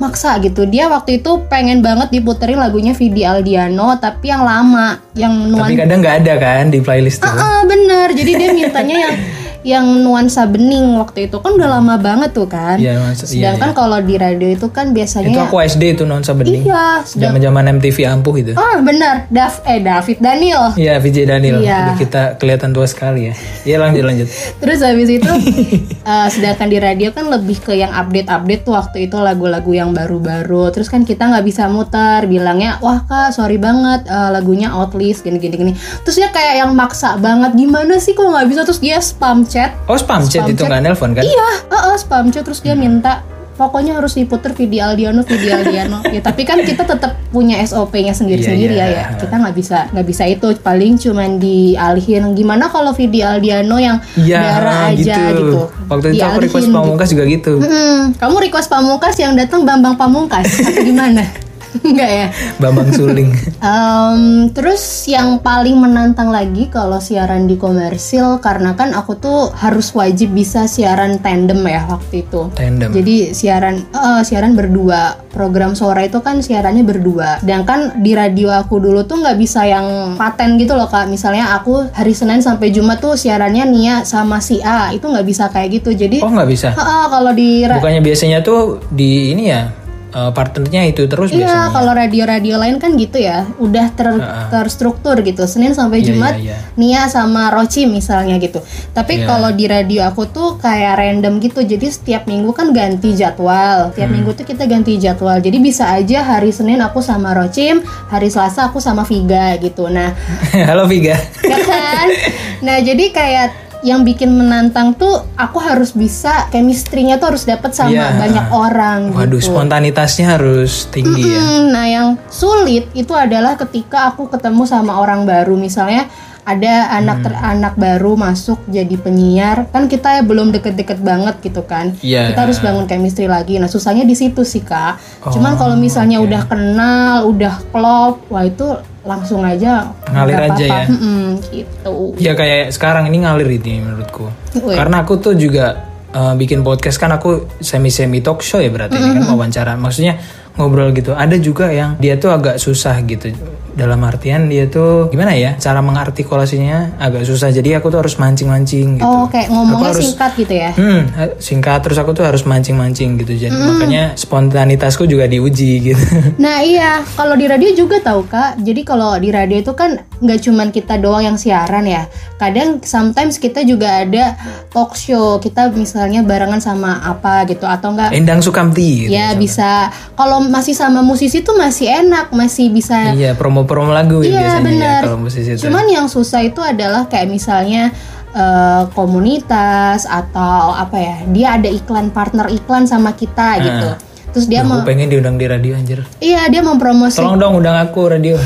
maksa 0.00 0.40
gitu. 0.40 0.64
Dia 0.64 0.88
waktu 0.88 1.20
itu 1.20 1.44
pengen 1.46 1.84
banget 1.84 2.08
diputerin 2.08 2.56
lagunya 2.56 2.96
Vidi 2.96 3.22
Aldiano 3.22 4.00
tapi 4.00 4.32
yang 4.32 4.42
lama, 4.42 4.96
yang 5.12 5.52
nuan 5.52 5.68
tapi 5.68 5.76
kadang 5.76 6.00
nggak 6.00 6.16
ada 6.24 6.34
kan 6.40 6.64
di 6.72 6.80
playlist 6.80 7.20
tuh 7.20 7.28
Ah 7.28 7.62
bener, 7.68 8.08
jadi 8.16 8.32
dia 8.32 8.50
mintanya 8.56 8.96
yang 8.96 9.14
yang 9.60 9.84
nuansa 10.00 10.48
bening 10.48 10.96
waktu 10.96 11.28
itu 11.28 11.36
kan 11.36 11.52
udah 11.52 11.68
lama 11.80 12.00
banget 12.00 12.32
tuh 12.32 12.48
kan. 12.48 12.80
Iya, 12.80 12.96
iya, 12.96 13.12
Sedangkan 13.12 13.76
kalau 13.76 14.00
di 14.00 14.16
radio 14.16 14.48
itu 14.48 14.72
kan 14.72 14.96
biasanya 14.96 15.36
Itu 15.36 15.40
aku 15.44 15.60
SD 15.60 16.00
itu 16.00 16.02
nuansa 16.08 16.32
bening. 16.32 16.64
Iya, 16.64 17.04
Zaman-zaman 17.04 17.76
MTV 17.76 17.98
ampuh 18.08 18.34
itu. 18.40 18.52
Ah 18.56 18.80
benar, 18.80 19.28
Dav 19.28 19.60
eh 19.68 19.84
David 19.84 20.18
Daniel. 20.24 20.72
Iya, 20.80 20.96
VJ 20.96 21.18
Daniel. 21.28 21.60
Iya. 21.60 21.92
Udah 21.92 21.96
kita 22.00 22.22
kelihatan 22.40 22.72
tua 22.72 22.88
sekali 22.88 23.28
ya. 23.28 23.34
Iya, 23.68 23.76
lanjut 23.84 24.04
lanjut. 24.08 24.28
Terus 24.64 24.78
habis 24.80 25.08
itu 25.12 25.32
eh, 26.10 26.28
sedangkan 26.32 26.68
di 26.72 26.78
radio 26.80 27.08
kan 27.12 27.28
lebih 27.28 27.60
ke 27.60 27.76
yang 27.76 27.92
update-update 27.92 28.62
tuh 28.64 28.72
waktu 28.72 29.12
itu 29.12 29.16
lagu-lagu 29.20 29.70
yang 29.76 29.92
baru-baru. 29.92 30.72
Terus 30.72 30.88
kan 30.88 31.04
kita 31.04 31.28
nggak 31.28 31.44
bisa 31.44 31.68
muter, 31.68 32.24
bilangnya 32.24 32.80
wah 32.80 33.04
kak 33.04 33.36
sorry 33.36 33.60
banget 33.60 34.08
eh, 34.08 34.30
lagunya 34.32 34.72
outlist 34.72 35.20
gini-gini 35.20 35.54
gini. 35.60 35.72
Terus 36.08 36.16
dia 36.16 36.32
kayak 36.32 36.64
yang 36.64 36.72
maksa 36.72 37.20
banget 37.20 37.52
gimana 37.52 38.00
sih 38.00 38.16
kok 38.16 38.24
nggak 38.24 38.48
bisa 38.48 38.62
terus 38.64 38.80
dia 38.80 38.96
spam 39.02 39.49
chat. 39.50 39.74
Oh, 39.90 39.98
spam 39.98 40.22
chat 40.22 40.46
itu 40.46 40.62
nggak 40.62 40.80
nelpon 40.80 41.10
kan? 41.12 41.26
Iya, 41.26 41.48
heeh, 41.66 41.96
spam 41.98 42.30
chat 42.30 42.46
terus 42.46 42.62
dia 42.62 42.78
minta 42.78 43.26
pokoknya 43.60 44.00
harus 44.00 44.16
diputer 44.16 44.56
video 44.56 44.88
Aldiano 44.88 45.20
video 45.20 45.60
Aldiano 45.60 46.00
ya 46.16 46.24
tapi 46.24 46.48
kan 46.48 46.64
kita 46.64 46.88
tetap 46.88 47.20
punya 47.28 47.60
SOP-nya 47.60 48.16
sendiri-sendiri 48.16 48.72
Iya, 48.72 48.86
ya 48.88 48.88
iya. 48.88 49.04
ya 49.12 49.20
kita 49.20 49.36
nggak 49.36 49.52
bisa 49.52 49.78
nggak 49.92 50.06
bisa 50.08 50.24
itu 50.24 50.48
paling 50.64 50.96
cuman 50.96 51.36
dialihin 51.36 52.32
gimana 52.32 52.72
kalau 52.72 52.96
video 52.96 53.28
Aldiano 53.28 53.76
yang 53.76 54.00
Iya, 54.16 54.40
darah 54.40 54.96
aja 54.96 55.36
gitu, 55.36 55.68
Waktu 55.92 56.16
itu 56.16 56.24
aku 56.24 56.38
request 56.40 56.68
pamungkas 56.72 57.08
juga 57.12 57.24
gitu. 57.28 57.52
Mm-mm. 57.60 58.16
kamu 58.16 58.36
request 58.48 58.68
pamungkas 58.72 59.14
yang 59.20 59.36
datang 59.36 59.68
Bambang 59.68 60.00
Pamungkas 60.00 60.48
atau 60.56 60.80
gimana 60.80 61.28
Enggak 61.86 62.10
ya 62.10 62.26
Bambang 62.58 62.90
Suling. 62.90 63.30
Em, 63.60 64.50
terus 64.50 64.82
yang 65.06 65.38
paling 65.38 65.76
menantang 65.78 66.32
lagi 66.32 66.66
kalau 66.68 66.98
siaran 66.98 67.46
di 67.46 67.54
komersil 67.54 68.42
karena 68.42 68.74
kan 68.74 68.96
aku 68.96 69.16
tuh 69.18 69.52
harus 69.54 69.92
wajib 69.94 70.34
bisa 70.34 70.66
siaran 70.66 71.22
tandem 71.22 71.60
ya 71.62 71.86
waktu 71.86 72.26
itu. 72.26 72.50
Tandem. 72.56 72.90
Jadi 72.90 73.32
siaran 73.32 73.86
eh, 73.86 74.22
siaran 74.26 74.58
berdua. 74.58 75.28
Program 75.30 75.78
sore 75.78 76.10
itu 76.10 76.18
kan 76.26 76.42
siarannya 76.42 76.82
berdua. 76.82 77.38
Sedangkan 77.38 78.02
di 78.02 78.18
radio 78.18 78.50
aku 78.50 78.82
dulu 78.82 79.06
tuh 79.06 79.22
nggak 79.22 79.38
bisa 79.38 79.62
yang 79.62 80.18
paten 80.18 80.58
gitu 80.58 80.74
loh 80.74 80.90
kak. 80.90 81.06
Misalnya 81.06 81.54
aku 81.54 81.86
hari 81.94 82.10
Senin 82.10 82.42
sampai 82.42 82.74
Jumat 82.74 82.98
tuh 82.98 83.14
siarannya 83.14 83.62
Nia 83.70 84.02
sama 84.02 84.42
si 84.42 84.58
A 84.58 84.90
itu 84.90 85.06
nggak 85.06 85.22
bisa 85.22 85.46
kayak 85.46 85.80
gitu. 85.80 85.94
Jadi 85.94 86.18
Oh, 86.20 86.34
nggak 86.34 86.50
bisa. 86.50 86.74
Heeh, 86.74 87.04
kalau 87.06 87.30
di 87.30 87.62
Bukannya 87.62 88.02
biasanya 88.02 88.42
tuh 88.42 88.82
di 88.90 89.30
ini 89.30 89.54
ya 89.54 89.70
eh, 90.10 90.30
partnernya 90.30 90.82
itu 90.86 91.06
terus 91.06 91.30
Iya, 91.30 91.44
biasanya. 91.44 91.68
kalau 91.70 91.92
radio-radio 91.92 92.54
lain 92.56 92.76
kan 92.76 92.94
gitu 92.94 93.16
ya, 93.16 93.46
udah 93.56 93.86
ter- 93.90 94.22
terstruktur 94.50 95.16
gitu. 95.20 95.42
Senin 95.44 95.70
sampai 95.70 96.00
Iya, 96.00 96.06
Jumat 96.06 96.34
iya, 96.36 96.54
iya. 96.54 96.74
Nia 96.74 97.02
sama 97.06 97.48
Roci 97.48 97.84
misalnya 97.84 98.36
gitu. 98.36 98.58
Tapi 98.90 99.22
Iya. 99.22 99.26
kalau 99.26 99.50
di 99.50 99.64
radio 99.64 100.02
aku 100.02 100.26
tuh 100.26 100.56
kayak 100.56 100.94
random 100.96 101.38
gitu. 101.38 101.60
Jadi 101.60 101.86
setiap 101.86 102.24
minggu 102.24 102.50
kan 102.50 102.70
ganti 102.70 103.12
jadwal. 103.12 103.90
Tiap 103.90 104.04
Hmm. 104.04 104.14
minggu 104.16 104.30
tuh 104.32 104.44
kita 104.44 104.64
ganti 104.64 104.96
jadwal. 104.96 105.38
Jadi 105.38 105.58
bisa 105.58 105.88
aja 105.88 106.22
hari 106.22 106.50
Senin 106.50 106.78
aku 106.78 106.98
sama 106.98 107.30
Rocim, 107.30 107.78
hari 108.06 108.28
Selasa 108.28 108.66
aku 108.66 108.78
sama 108.78 109.02
Viga 109.02 109.54
gitu. 109.56 109.86
Nah, 109.86 110.12
Halo 110.68 110.84
Viga. 110.84 111.14
ya 111.40 111.58
kan? 111.60 112.06
Nah, 112.60 112.76
jadi 112.76 113.08
kayak 113.08 113.69
yang 113.80 114.04
bikin 114.04 114.28
menantang 114.30 114.92
tuh 114.92 115.24
aku 115.34 115.56
harus 115.56 115.92
bisa 115.92 116.48
chemistry-nya 116.48 117.16
tuh 117.16 117.32
harus 117.32 117.44
dapat 117.44 117.72
sama 117.72 117.90
Iya. 117.90 118.12
banyak 118.12 118.46
orang 118.52 119.00
Waduh, 119.10 119.40
gitu. 119.40 119.48
spontanitasnya 119.48 120.36
harus 120.36 120.84
tinggi 120.86 121.24
ya. 121.26 121.40
Hmm, 121.40 121.62
nah 121.68 121.86
yang 121.86 122.08
sulit 122.28 122.92
itu 122.92 123.12
adalah 123.12 123.56
ketika 123.56 124.12
aku 124.12 124.28
ketemu 124.28 124.68
sama 124.68 125.00
orang 125.00 125.24
baru 125.24 125.56
misalnya 125.56 126.12
ada 126.50 126.74
anak 126.92 127.18
ter- 127.20 127.32
Hmm. 127.32 127.52
anak 127.52 127.74
baru 127.74 128.12
masuk 128.14 128.58
jadi 128.66 128.94
penyiar 128.94 129.68
kan 129.68 129.86
kita 129.86 130.18
ya 130.18 130.22
belum 130.22 130.50
deket-deket 130.50 130.98
banget 131.00 131.38
gitu 131.40 131.62
kan 131.62 131.94
Iya. 132.00 132.28
kita 132.28 132.40
harus 132.42 132.58
bangun 132.58 132.84
chemistry 132.84 133.26
lagi 133.26 133.56
nah 133.56 133.66
susahnya 133.66 134.02
di 134.02 134.12
situ 134.12 134.42
sih 134.42 134.60
kak 134.60 135.00
Oh, 135.20 135.30
cuman 135.30 135.54
kalau 135.54 135.74
misalnya 135.74 136.18
udah 136.18 136.42
kenal 136.44 137.26
udah 137.26 137.54
klop 137.70 138.24
wah 138.26 138.42
itu 138.42 138.66
langsung 139.00 139.40
aja 139.42 139.96
Ngalir 140.06 140.36
aja 140.42 140.52
apa-apa. 140.52 140.64
ya. 140.66 140.82
Mm-mm, 140.86 141.24
gitu 141.48 141.94
Ya 142.18 142.32
kayak 142.34 142.68
sekarang 142.70 143.06
ini 143.06 143.20
ngalir 143.20 143.48
ini 143.48 143.80
menurutku. 143.80 144.28
Wih. 144.60 144.76
Karena 144.76 145.00
aku 145.00 145.16
tuh 145.16 145.32
juga 145.32 145.88
eh, 146.10 146.34
bikin 146.34 146.60
podcast 146.60 146.96
kan 146.96 147.08
aku 147.10 147.48
semi-semi 147.58 148.18
talk 148.18 148.40
show 148.40 148.58
ya 148.58 148.68
berarti 148.68 148.96
ini 148.96 149.16
kan 149.16 149.30
wawancara. 149.30 149.72
Maksudnya 149.74 150.20
ngobrol 150.52 150.90
gitu. 150.90 151.14
Ada 151.14 151.38
juga 151.38 151.70
yang 151.70 151.96
dia 151.96 152.16
tuh 152.16 152.28
agak 152.28 152.56
susah 152.56 152.92
gitu. 153.02 153.32
Dalam 153.72 154.00
artian 154.02 154.46
dia 154.46 154.66
tuh 154.66 155.08
gimana 155.08 155.32
ya? 155.32 155.56
Cara 155.56 155.80
mengartikulasinya 155.80 156.98
agak 156.98 157.22
susah. 157.22 157.48
Jadi 157.48 157.72
aku 157.72 157.88
tuh 157.88 158.00
harus 158.00 158.14
mancing-mancing 158.14 158.98
gitu. 158.98 159.04
oh 159.04 159.26
kayak 159.26 159.48
ngomongnya 159.48 159.90
harus- 159.90 160.02
singkat 160.04 160.30
gitu 160.36 160.54
ya 160.54 160.70
Hmm, 160.72 161.00
singkat 161.36 161.78
terus 161.80 161.96
aku 161.96 162.12
tuh 162.12 162.22
harus 162.22 162.42
mancing-mancing 162.42 163.16
gitu. 163.16 163.32
Jadi 163.38 163.54
makanya 163.54 164.14
spontanitasku 164.14 165.04
juga 165.04 165.24
diuji 165.24 165.72
gitu. 165.84 166.04
Nah 166.40 166.60
iya, 166.60 167.04
kalau 167.12 167.34
di 167.34 167.44
radio 167.44 167.70
juga 167.72 168.00
tahu 168.00 168.24
kak. 168.24 168.60
Jadi 168.60 168.80
kalau 168.82 169.16
di 169.16 169.28
radio 169.28 169.56
itu 169.56 169.72
kan 169.72 169.94
nggak 170.16 170.40
cuman 170.40 170.68
kita 170.70 170.96
doang 170.96 171.24
yang 171.24 171.36
siaran 171.36 171.84
ya. 171.84 172.06
Kadang 172.36 172.80
sometimes 172.80 173.36
kita 173.36 173.62
juga 173.62 174.00
ada 174.00 174.36
talk 174.68 174.94
show. 174.94 175.36
Kita 175.36 175.68
misalnya 175.70 176.22
barengan 176.22 176.58
sama 176.58 177.00
apa 177.00 177.44
gitu 177.44 177.64
atau 177.64 177.92
enggak? 177.92 178.10
Endang 178.12 178.40
Sukamti 178.40 179.06
gitu. 179.06 179.12
ya 179.12 179.32
bisa. 179.34 179.88
Kalau 180.14 180.40
masih 180.42 180.72
sama 180.72 181.00
musisi 181.00 181.40
tuh 181.40 181.54
masih 181.54 181.88
enak, 181.88 182.32
masih 182.32 182.70
bisa. 182.70 183.12
Iya, 183.12 183.36
promo-promo 183.64 183.92
lagu 183.92 184.24
ya 184.24 184.30
Iya 184.30 184.40
biasanya 184.40 184.72
ya 184.76 184.94
kalau 185.04 185.18
musisi 185.20 185.50
itu. 185.52 185.62
Cuman 185.68 185.86
yang 185.88 186.06
susah 186.08 186.40
itu 186.44 186.60
adalah 186.60 187.06
kayak 187.08 187.28
misalnya 187.28 187.92
eh, 188.32 188.82
komunitas 188.96 190.08
atau 190.08 190.72
apa 190.72 190.96
ya? 190.96 191.16
Dia 191.28 191.48
ada 191.60 191.68
iklan 191.68 192.12
partner 192.12 192.48
iklan 192.48 192.88
sama 192.88 193.12
kita 193.12 193.48
gitu. 193.60 194.09
Terus 194.30 194.46
dia 194.46 194.62
mau 194.62 194.80
pengen 194.82 195.06
diundang 195.06 195.34
di 195.34 195.44
radio 195.44 195.74
anjir. 195.74 196.06
iya 196.18 196.46
dia 196.46 196.60
mempromosikan 196.60 197.20
Tolong 197.20 197.36
dong 197.36 197.52
undang 197.58 197.76
aku 197.76 198.06
radio. 198.06 198.38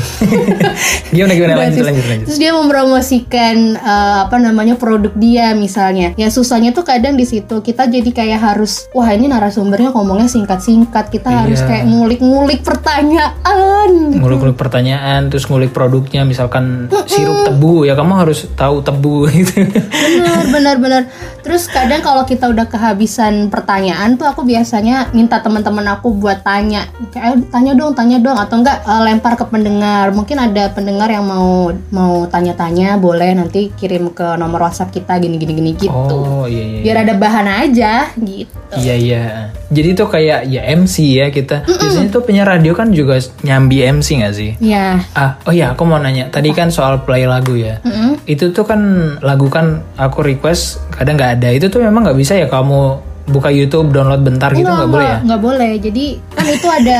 gimana 1.13 1.31
gimana 1.31 1.53
lanjut 1.57 1.83
lanjut 1.83 2.05
lanjut. 2.05 2.25
Terus 2.27 2.39
dia 2.39 2.51
mempromosikan 2.51 3.55
eh, 3.75 4.17
apa 4.23 4.37
namanya 4.37 4.75
produk 4.75 5.13
dia 5.13 5.53
misalnya. 5.53 6.11
Ya 6.15 6.27
susahnya 6.27 6.71
tuh 6.71 6.83
kadang 6.83 7.15
di 7.15 7.23
situ 7.23 7.61
kita 7.61 7.85
jadi 7.85 8.07
kayak 8.07 8.39
harus 8.41 8.89
wah 8.91 9.07
ini 9.07 9.27
narasumbernya 9.27 9.91
ngomongnya 9.91 10.27
singkat-singkat. 10.27 11.09
Kita 11.09 11.29
harus 11.43 11.57
Iya. 11.57 11.67
kayak 11.67 11.83
ngulik-ngulik 11.85 12.59
pertanyaan. 12.61 13.89
Ngulik-ngulik 14.11 14.55
pertanyaan 14.55 15.29
terus 15.29 15.45
ngulik 15.45 15.71
produknya 15.71 16.23
misalkan 16.23 16.89
sirup 17.05 17.45
tebu 17.45 17.85
ya 17.85 17.93
kamu 17.93 18.13
harus 18.17 18.49
tahu 18.53 18.81
tebu 18.81 19.27
gitu. 19.35 19.63
Bener 19.63 20.43
bener 20.49 20.75
bener. 20.77 21.01
Terus 21.45 21.69
kadang 21.69 22.01
kalau 22.01 22.25
kita 22.25 22.49
udah 22.49 22.65
kehabisan 22.65 23.53
pertanyaan 23.53 24.17
tuh 24.17 24.25
aku 24.25 24.41
biasanya 24.41 25.13
minta 25.13 25.37
teman-teman 25.45 25.85
aku 25.93 26.09
buat 26.17 26.41
tanya. 26.41 26.89
Kayak 27.13 27.21
"Ayo, 27.21 27.35
tanya 27.53 27.71
dong, 27.77 27.93
tanya 27.93 28.17
dong 28.17 28.33
atau 28.33 28.55
enggak 28.65 28.81
eh, 28.81 29.01
lempar 29.05 29.37
ke 29.37 29.45
pendengar. 29.45 30.09
Mungkin 30.09 30.41
ada 30.41 30.73
pendengar 30.73 31.05
yang 31.13 31.21
mau 31.29 31.69
mau 31.93 32.25
tanya-tanya 32.25 32.97
boleh 32.97 33.37
nanti 33.37 33.69
kirim 33.77 34.09
ke 34.09 34.33
nomor 34.41 34.65
WhatsApp 34.65 34.89
kita 34.89 35.21
gini-gini 35.21 35.53
gini 35.53 35.71
gitu. 35.77 35.93
oh 35.93 36.49
iya 36.49 36.65
iya. 36.65 36.79
biar 36.81 36.97
ada 37.05 37.13
bahan 37.13 37.47
aja 37.47 37.93
gitu. 38.17 38.49
Iya 38.73 38.95
iya. 38.97 39.23
Jadi 39.69 39.89
tuh 39.93 40.09
kayak 40.09 40.49
ya 40.49 40.65
MC 40.73 41.21
ya 41.21 41.29
kita. 41.29 41.61
Biasanya 41.61 42.09
tuh 42.09 42.25
penyiar 42.25 42.49
radio 42.49 42.73
kan 42.73 42.89
juga 42.89 43.21
nyambi 43.45 43.85
MC 43.85 44.17
nggak 44.25 44.33
sih? 44.33 44.51
Ya, 44.57 44.97
Ah, 45.13 45.37
oh 45.45 45.53
iya, 45.53 45.77
aku 45.77 45.85
mau 45.85 46.01
nanya. 46.01 46.33
Tadi 46.33 46.49
kan 46.57 46.73
soal 46.73 47.05
play 47.05 47.29
lagu 47.29 47.53
ya. 47.53 47.77
Itu 48.25 48.49
tuh 48.49 48.65
kan 48.65 48.81
lagu 49.21 49.45
kan 49.53 49.85
aku 49.93 50.25
request 50.25 50.81
kadang 50.89 51.19
nggak 51.19 51.34
ada. 51.35 51.51
Itu 51.51 51.67
tuh 51.67 51.83
memang 51.83 52.07
nggak 52.07 52.17
bisa 52.17 52.33
ya 52.39 52.47
kamu 52.47 53.14
buka 53.25 53.49
YouTube 53.49 53.89
download 53.89 54.21
bentar 54.21 54.53
gitu 54.53 54.63
nggak 54.63 54.85
boleh 54.87 55.07
ya? 55.07 55.17
nggak 55.25 55.41
boleh. 55.41 55.71
Jadi 55.77 56.05
kan 56.29 56.45
itu 56.45 56.67
ada 56.69 56.99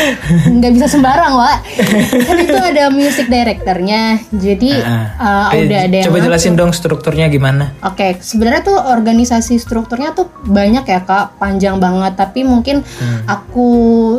nggak 0.56 0.72
bisa 0.72 0.86
sembarang, 0.86 1.32
Wak. 1.34 1.58
kan 2.22 2.36
itu 2.38 2.54
ada 2.56 2.84
music 2.88 3.26
directornya. 3.26 4.22
Jadi 4.30 4.70
uh, 4.78 5.50
Eh, 5.50 5.66
udah 5.66 5.80
ada 5.86 5.98
Coba 6.06 6.18
jelasin 6.20 6.54
dong 6.54 6.70
strukturnya 6.70 7.26
gimana? 7.26 7.74
Oke, 7.82 8.14
sebenarnya 8.18 8.62
tuh 8.64 8.78
organisasi 8.78 9.56
strukturnya 9.56 10.12
tuh 10.12 10.30
banyak 10.44 10.84
ya 10.84 11.02
kak, 11.02 11.36
panjang 11.36 11.78
banget. 11.78 12.14
Tapi 12.14 12.42
mungkin 12.42 12.86
aku 13.26 13.68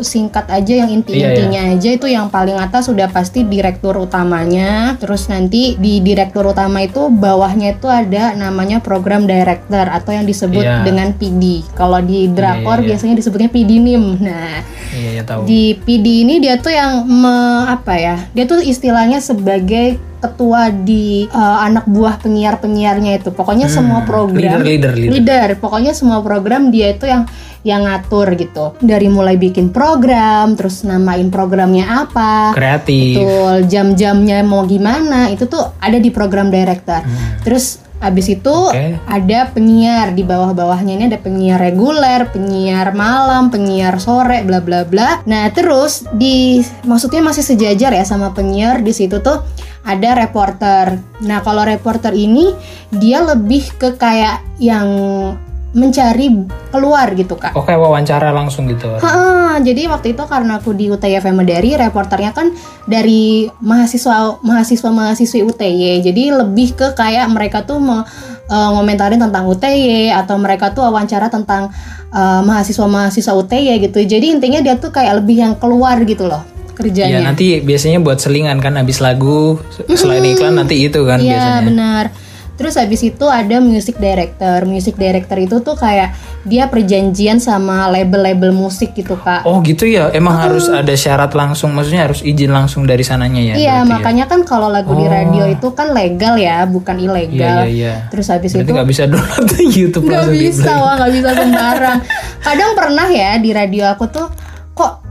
singkat 0.02 0.48
aja 0.48 0.84
yang 0.84 0.92
inti-intinya 0.92 1.74
aja 1.74 1.90
itu 1.90 2.08
yang 2.08 2.28
paling 2.28 2.56
atas 2.56 2.88
sudah 2.88 3.08
pasti 3.08 3.44
direktur 3.44 3.96
utamanya. 3.98 5.00
Terus 5.00 5.28
nanti 5.28 5.76
di 5.76 6.00
direktur 6.00 6.44
utama 6.46 6.84
itu 6.84 7.08
bawahnya 7.08 7.76
itu 7.76 7.88
ada 7.88 8.34
namanya 8.34 8.80
program 8.80 9.24
director 9.24 9.88
atau 9.88 10.12
yang 10.12 10.26
disebut 10.26 10.56
Iya. 10.58 10.82
dengan 10.84 11.14
PD. 11.38 11.62
Kalau 11.72 12.02
di 12.02 12.26
drakor 12.28 12.78
iya, 12.78 12.82
iya. 12.82 12.88
biasanya 12.90 13.16
disebutnya 13.16 13.48
PDNIM. 13.48 14.04
Nah, 14.20 14.58
Iya 14.90 15.10
ya 15.14 15.24
tahu. 15.24 15.46
di 15.46 15.78
PD 15.78 16.26
ini 16.26 16.42
dia 16.42 16.58
tuh 16.58 16.72
yang 16.72 17.06
me- 17.06 17.38
apa 17.64 17.94
ya? 17.94 18.18
Dia 18.34 18.44
tuh 18.44 18.60
istilahnya 18.60 19.20
sebagai 19.20 19.96
ketua 20.18 20.74
di 20.74 21.30
uh, 21.30 21.62
anak 21.62 21.86
buah 21.86 22.18
penyiar-penyiarnya 22.18 23.22
itu. 23.22 23.30
Pokoknya 23.30 23.70
semua 23.70 24.02
program 24.02 24.58
Hmm. 24.58 24.66
Leader, 24.66 24.92
leader, 24.92 24.94
leader. 24.96 25.14
leader. 25.14 25.48
Pokoknya 25.58 25.94
semua 25.94 26.20
program 26.20 26.74
dia 26.74 26.90
itu 26.90 27.06
yang 27.06 27.30
yang 27.62 27.84
ngatur 27.84 28.34
gitu. 28.34 28.74
Dari 28.80 29.06
mulai 29.08 29.36
bikin 29.36 29.70
program, 29.70 30.56
terus 30.56 30.82
namain 30.82 31.28
programnya 31.28 31.86
apa. 32.02 32.50
Kreatif. 32.52 33.20
Betul, 33.20 33.68
jam-jamnya 33.68 34.42
mau 34.42 34.64
gimana 34.64 35.30
itu 35.30 35.46
tuh 35.46 35.76
ada 35.78 35.98
di 35.98 36.10
program 36.10 36.50
director. 36.50 37.04
Hmm. 37.04 37.44
Terus 37.44 37.86
Abis 37.98 38.38
itu 38.38 38.58
Oke. 38.70 38.94
ada 39.10 39.50
penyiar 39.50 40.14
di 40.14 40.22
bawah-bawahnya 40.22 40.94
ini 41.02 41.06
ada 41.10 41.18
penyiar 41.18 41.58
reguler, 41.58 42.30
penyiar 42.30 42.94
malam, 42.94 43.50
penyiar 43.50 43.98
sore, 43.98 44.46
bla 44.46 44.62
bla 44.62 44.86
bla. 44.86 45.26
Nah 45.26 45.50
terus 45.50 46.06
di 46.14 46.62
maksudnya 46.86 47.26
masih 47.26 47.42
sejajar 47.42 47.98
ya 47.98 48.06
sama 48.06 48.38
penyiar 48.38 48.86
di 48.86 48.94
situ 48.94 49.18
tuh 49.26 49.42
ada 49.82 50.14
reporter. 50.14 51.02
Nah 51.26 51.42
kalau 51.42 51.66
reporter 51.66 52.14
ini 52.14 52.54
dia 52.94 53.24
lebih 53.26 53.66
ke 53.82 53.98
kayak 53.98 54.46
yang 54.62 54.90
mencari 55.72 56.32
keluar 56.72 57.12
gitu 57.12 57.36
kak. 57.36 57.52
Oh 57.54 57.64
kayak 57.64 57.80
wawancara 57.80 58.32
langsung 58.32 58.68
gitu. 58.68 58.88
Ha, 58.98 59.60
jadi 59.60 59.92
waktu 59.92 60.16
itu 60.16 60.24
karena 60.24 60.60
aku 60.60 60.72
di 60.72 60.88
UTY 60.88 61.20
Medari, 61.32 61.76
reporternya 61.76 62.32
kan 62.32 62.56
dari 62.88 63.52
mahasiswa 63.60 64.40
mahasiswa 64.40 64.90
mahasiswi 64.90 65.44
UTY. 65.44 66.00
Jadi 66.02 66.24
lebih 66.32 66.72
ke 66.74 66.96
kayak 66.96 67.28
mereka 67.28 67.68
tuh 67.68 67.78
mau 67.78 68.02
eh, 68.48 68.70
ngomentarin 68.74 69.20
tentang 69.20 69.44
UTY 69.46 70.10
atau 70.16 70.40
mereka 70.40 70.72
tuh 70.72 70.88
wawancara 70.88 71.28
tentang 71.28 71.68
eh, 72.10 72.42
mahasiswa 72.42 72.88
mahasiswa 72.88 73.34
UTY 73.36 73.84
gitu. 73.84 74.00
Jadi 74.02 74.40
intinya 74.40 74.64
dia 74.64 74.80
tuh 74.80 74.90
kayak 74.90 75.20
lebih 75.20 75.44
yang 75.44 75.54
keluar 75.60 76.00
gitu 76.04 76.26
loh 76.26 76.42
Iya 76.78 76.94
kerjanya. 76.94 77.20
nanti 77.26 77.58
biasanya 77.58 77.98
buat 77.98 78.22
selingan 78.22 78.62
kan 78.62 78.78
habis 78.78 79.02
lagu 79.02 79.58
selain 79.90 80.22
iklan 80.22 80.62
nanti 80.62 80.86
itu 80.86 81.02
kan 81.10 81.18
Iya 81.18 81.34
biasanya. 81.34 81.62
benar. 81.66 82.06
Terus 82.58 82.74
habis 82.74 83.02
itu 83.02 83.22
ada 83.24 83.62
music 83.62 83.96
director. 83.98 84.66
Music 84.66 84.98
director 84.98 85.38
itu 85.38 85.62
tuh 85.62 85.78
kayak 85.78 86.18
dia 86.42 86.66
perjanjian 86.66 87.38
sama 87.38 87.86
label-label 87.88 88.50
musik 88.50 88.92
gitu 88.92 89.14
kak. 89.16 89.46
Oh 89.46 89.62
gitu 89.62 89.86
ya, 89.86 90.10
emang 90.10 90.34
harus 90.36 90.66
ada 90.66 90.90
syarat 90.92 91.32
langsung, 91.32 91.70
maksudnya 91.72 92.10
harus 92.10 92.26
izin 92.26 92.50
langsung 92.50 92.84
dari 92.84 93.06
sananya 93.06 93.38
ya? 93.40 93.54
Iya, 93.54 93.76
berarti 93.78 93.92
makanya 93.94 94.26
kan 94.26 94.42
kalau 94.42 94.68
lagu 94.68 94.90
di 94.92 95.06
Oh. 95.06 95.12
radio 95.12 95.46
itu 95.46 95.68
kan 95.72 95.94
legal 95.94 96.34
ya, 96.36 96.66
bukan 96.66 96.96
ya? 96.96 97.04
Iya 97.04 97.08
ilegal. 97.14 97.58
iya 97.62 97.66
iya. 97.70 97.94
Terus 98.10 98.28
habis 98.28 98.52
Berarti 98.52 98.66
itu 98.66 98.72
nggak 98.74 98.90
bisa 98.90 99.04
download 99.06 99.46
di 99.48 99.64
YouTube 99.78 100.06
nggak 100.08 100.28
bisa, 100.34 100.72
wah 100.76 100.94
nggak 100.98 101.12
bisa 101.14 101.30
sembarang. 101.36 102.00
Kadang 102.42 102.72
pernah 102.74 103.08
ya 103.08 103.32
di 103.38 103.50
radio 103.52 103.84
aku 103.86 104.06
tuh, 104.08 104.28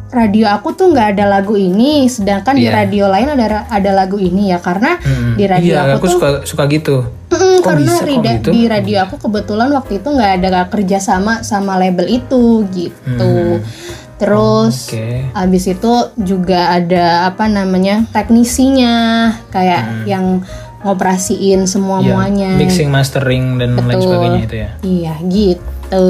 radio 0.07 0.47
aku 0.49 0.73
tuh 0.73 0.91
nggak 0.91 1.15
ada 1.15 1.25
lagu 1.29 1.55
ini, 1.55 2.07
sedangkan 2.07 2.55
di 2.55 2.65
Iya. 2.65 2.79
radio 2.79 3.05
lain 3.07 3.27
ada 3.29 3.67
ada 3.67 3.91
lagu 3.93 4.17
ini 4.17 4.55
ya, 4.55 4.59
karena 4.59 4.97
Mm-mm. 4.97 5.35
di 5.35 5.45
radio 5.45 5.73
iya, 5.73 5.81
aku, 5.83 5.93
aku 5.93 6.05
tuh 6.05 6.13
suka 6.15 6.29
suka 6.45 6.65
gitu. 6.69 6.97
Mm, 7.27 7.59
Kok 7.59 7.65
karena 7.65 7.83
bisa 7.83 8.03
rida- 8.03 8.37
gitu? 8.39 8.51
di 8.51 8.63
radio 8.65 8.97
aku 9.03 9.19
kebetulan 9.19 9.69
waktu 9.71 9.99
itu 9.99 10.09
nggak 10.09 10.33
ada 10.37 10.49
kerja 10.67 10.99
sama 10.99 11.43
sama 11.43 11.75
label 11.75 12.07
itu 12.07 12.65
gitu. 12.71 13.61
Terus 14.17 14.89
Oke. 14.89 15.29
abis 15.35 15.65
itu 15.69 15.93
juga 16.17 16.73
ada 16.73 17.29
apa 17.29 17.45
namanya 17.47 18.09
teknisinya 18.11 18.95
kayak 19.51 20.09
yang 20.09 20.41
ngoperasiin 20.81 21.67
semua 21.67 21.99
Iya, 21.99 22.09
muanya. 22.09 22.51
mixing, 22.55 22.89
mastering 22.89 23.59
dan 23.59 23.75
lain 23.75 23.85
Betul. 23.91 24.03
sebagainya 24.07 24.41
itu 24.41 24.57
ya. 24.57 24.71
Iya 24.81 25.15
gitu. 25.27 26.09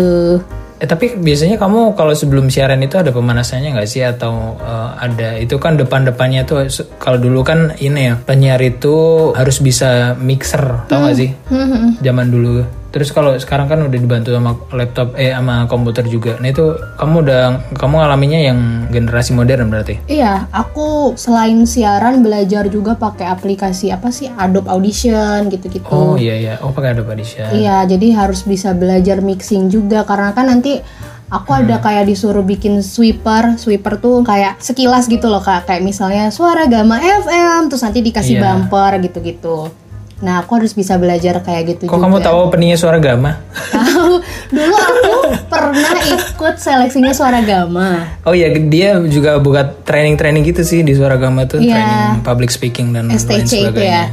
Eh 0.76 0.84
tapi 0.84 1.16
biasanya 1.16 1.56
kamu 1.56 1.96
kalau 1.96 2.12
sebelum 2.12 2.52
siaran 2.52 2.84
itu 2.84 3.00
ada 3.00 3.08
pemanasannya 3.08 3.72
nggak 3.72 3.88
sih? 3.88 4.04
Atau 4.04 4.60
eh, 4.60 4.90
ada 5.00 5.40
itu 5.40 5.56
kan 5.56 5.80
depan-depannya 5.80 6.44
tuh 6.44 6.68
kalau 7.00 7.16
dulu 7.16 7.40
kan 7.40 7.72
ini 7.80 8.12
ya 8.12 8.14
penyiar 8.20 8.60
itu 8.60 9.30
harus 9.32 9.60
bisa 9.64 10.12
mixer 10.20 10.84
tau 10.88 11.04
nggak 11.04 11.16
sih? 11.16 11.30
Hmm, 11.48 11.96
zaman 12.04 12.28
dulu. 12.28 12.64
Terus 12.96 13.12
kalau 13.12 13.36
sekarang 13.36 13.68
kan 13.68 13.84
udah 13.84 13.92
dibantu 13.92 14.32
sama 14.32 14.56
laptop 14.72 15.12
eh 15.14 15.28
sama 15.28 15.68
komputer 15.68 16.08
juga. 16.08 16.40
Nah 16.40 16.48
itu 16.48 16.64
kamu 16.96 17.28
udah 17.28 17.42
kamu 17.76 17.94
ngalaminnya 18.00 18.40
yang 18.48 18.58
generasi 18.88 19.36
modern 19.36 19.68
berarti. 19.68 20.00
Iya, 20.08 20.48
aku 20.48 21.12
selain 21.12 21.68
siaran 21.68 22.24
belajar 22.24 22.72
juga 22.72 22.96
pakai 22.96 23.28
aplikasi 23.28 23.92
apa 23.92 24.08
sih 24.08 24.32
Adobe 24.32 24.72
Audition 24.72 25.52
gitu-gitu. 25.52 25.92
Oh 25.92 26.16
iya 26.16 26.40
iya. 26.40 26.54
Oh 26.64 26.72
pakai 26.72 26.96
Adobe 26.96 27.12
Audition. 27.12 27.52
Iya, 27.52 27.84
jadi 27.84 28.16
harus 28.16 28.48
bisa 28.48 28.72
belajar 28.72 29.20
mixing 29.20 29.68
juga 29.68 30.08
karena 30.08 30.32
kan 30.32 30.48
nanti 30.48 30.80
aku 31.28 31.52
Hmm. 31.52 31.68
ada 31.68 31.76
kayak 31.84 32.08
disuruh 32.08 32.40
bikin 32.40 32.80
sweeper. 32.80 33.60
Sweeper 33.60 34.00
tuh 34.00 34.24
kayak 34.24 34.56
sekilas 34.56 35.04
gitu 35.04 35.28
loh 35.28 35.44
Kak, 35.44 35.68
kayak 35.68 35.84
misalnya 35.84 36.32
suara 36.32 36.64
Gama 36.64 36.96
FM 36.96 37.68
terus 37.68 37.84
nanti 37.84 38.00
dikasih 38.00 38.40
Iya. 38.40 38.42
bumper 38.56 39.04
gitu-gitu. 39.04 39.68
Nah, 40.16 40.40
aku 40.40 40.56
harus 40.56 40.72
bisa 40.72 40.96
belajar 40.96 41.38
kayak 41.38 41.62
gitu 41.70 41.82
Kok 41.84 41.92
juga. 41.92 42.02
kamu 42.02 42.16
tahu 42.20 42.36
openingnya 42.42 42.74
suara 42.74 42.96
Gama? 42.96 43.36
Tahu. 43.68 44.12
Dulu 44.48 44.74
aku 44.74 45.12
pernah 45.52 45.92
ikut 46.00 46.56
seleksinya 46.56 47.12
suara 47.12 47.40
Gama. 47.40 48.16
Oh 48.22 48.32
iya 48.32 48.48
dia 48.50 48.96
juga 49.04 49.36
buka 49.36 49.76
training-training 49.82 50.40
gitu 50.46 50.62
sih 50.62 50.80
di 50.80 50.92
suara 50.92 51.16
Gama 51.16 51.44
tuh 51.44 51.60
Iya. 51.60 51.68
training 51.70 52.24
public 52.24 52.48
speaking 52.48 52.90
dan 52.90 53.06
lain 53.06 53.14
STC 53.14 53.44
itu 53.52 53.68
sebagainya. 53.68 53.92
ya. 53.92 54.04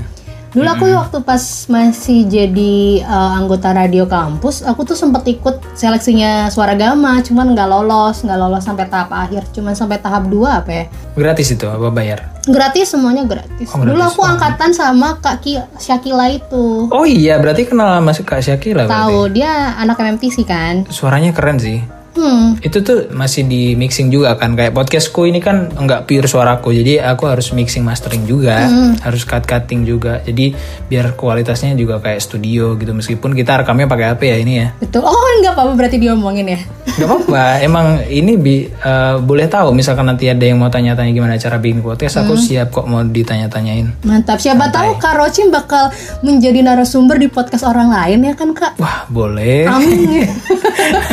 Dulu 0.53 0.69
aku 0.69 0.85
waktu 0.85 1.17
pas 1.25 1.41
masih 1.65 2.29
jadi 2.29 3.01
uh, 3.09 3.41
anggota 3.41 3.73
radio 3.73 4.05
kampus, 4.05 4.61
aku 4.61 4.85
tuh 4.85 4.93
sempet 4.93 5.25
ikut 5.25 5.57
seleksinya 5.73 6.53
suara 6.53 6.77
gama, 6.77 7.25
cuman 7.25 7.57
nggak 7.57 7.69
lolos, 7.73 8.21
nggak 8.21 8.37
lolos 8.37 8.61
sampai 8.61 8.85
tahap 8.85 9.09
akhir, 9.09 9.49
cuman 9.49 9.73
sampai 9.73 9.97
tahap 9.97 10.29
2 10.29 10.45
apa 10.45 10.69
ya? 10.69 10.85
Gratis 11.17 11.57
itu 11.57 11.65
apa 11.65 11.89
bayar? 11.89 12.29
Gratis 12.45 12.93
semuanya 12.93 13.25
gratis. 13.25 13.73
Oh, 13.73 13.81
Dulu 13.81 13.97
gratis. 13.97 14.13
aku 14.13 14.21
angkatan 14.21 14.71
sama 14.77 15.17
Kak 15.17 15.41
Ki 15.41 15.57
Syakila 15.81 16.29
itu. 16.29 16.85
Oh 16.93 17.07
iya 17.07 17.41
berarti 17.41 17.65
kenal 17.65 17.97
sama 17.97 18.13
Kak 18.13 18.41
Syakila. 18.45 18.85
Tahu 18.85 19.33
dia 19.33 19.73
anak 19.73 19.97
MMTC 19.97 20.45
kan? 20.45 20.85
Suaranya 20.93 21.33
keren 21.33 21.57
sih. 21.57 21.81
Hmm. 22.13 22.53
Itu 22.59 22.79
tuh 22.79 23.09
masih 23.09 23.43
di 23.43 23.73
mixing 23.73 24.07
juga 24.07 24.33
kan 24.35 24.53
kayak 24.53 24.71
podcastku 24.71 25.25
ini 25.25 25.37
kan 25.37 25.73
enggak 25.73 26.05
pure 26.05 26.23
suaraku 26.23 26.69
jadi 26.71 27.01
aku 27.07 27.25
harus 27.25 27.49
mixing 27.51 27.81
mastering 27.81 28.23
juga 28.23 28.63
Hmm. 28.63 28.93
harus 28.99 29.23
cut 29.23 29.43
cutting 29.43 29.81
juga 29.81 30.21
jadi 30.21 30.53
biar 30.85 31.13
kualitasnya 31.13 31.73
juga 31.73 31.97
kayak 31.97 32.19
studio 32.19 32.73
gitu 32.75 32.91
meskipun 32.91 33.33
kita 33.33 33.57
rekamnya 33.59 33.85
pakai 33.85 34.05
HP 34.09 34.21
ya 34.23 34.37
ini 34.37 34.53
ya 34.55 34.67
Betul. 34.77 35.01
Oh, 35.03 35.13
nggak 35.41 35.53
apa-apa 35.53 35.73
berarti 35.73 35.97
diomongin 35.97 36.47
ya. 36.47 36.59
Gak 36.93 37.09
apa-apa, 37.09 37.57
emang 37.59 38.05
ini 38.05 38.37
bi, 38.37 38.55
eh, 38.63 39.15
boleh 39.17 39.49
tahu 39.49 39.73
misalkan 39.73 40.05
nanti 40.05 40.29
ada 40.29 40.39
yang 40.39 40.61
mau 40.61 40.69
tanya-tanya 40.69 41.09
gimana 41.09 41.33
cara 41.35 41.57
bikin 41.57 41.81
podcast, 41.81 42.21
aku 42.21 42.37
Hmm. 42.37 42.43
siap 42.43 42.69
kok 42.69 42.85
mau 42.85 43.01
ditanya-tanyain. 43.01 44.05
Mantap. 44.05 44.37
Siapa 44.37 44.69
tahu 44.69 45.01
Kak 45.01 45.17
Rocin 45.17 45.49
bakal 45.49 45.89
menjadi 46.21 46.61
narasumber 46.61 47.17
di 47.17 47.25
podcast 47.27 47.65
orang 47.65 47.89
lain 47.89 48.21
ya 48.21 48.33
kan 48.33 48.53
Kak? 48.53 48.77
Wah, 48.77 49.09
boleh. 49.09 49.65
Amin. 49.65 50.29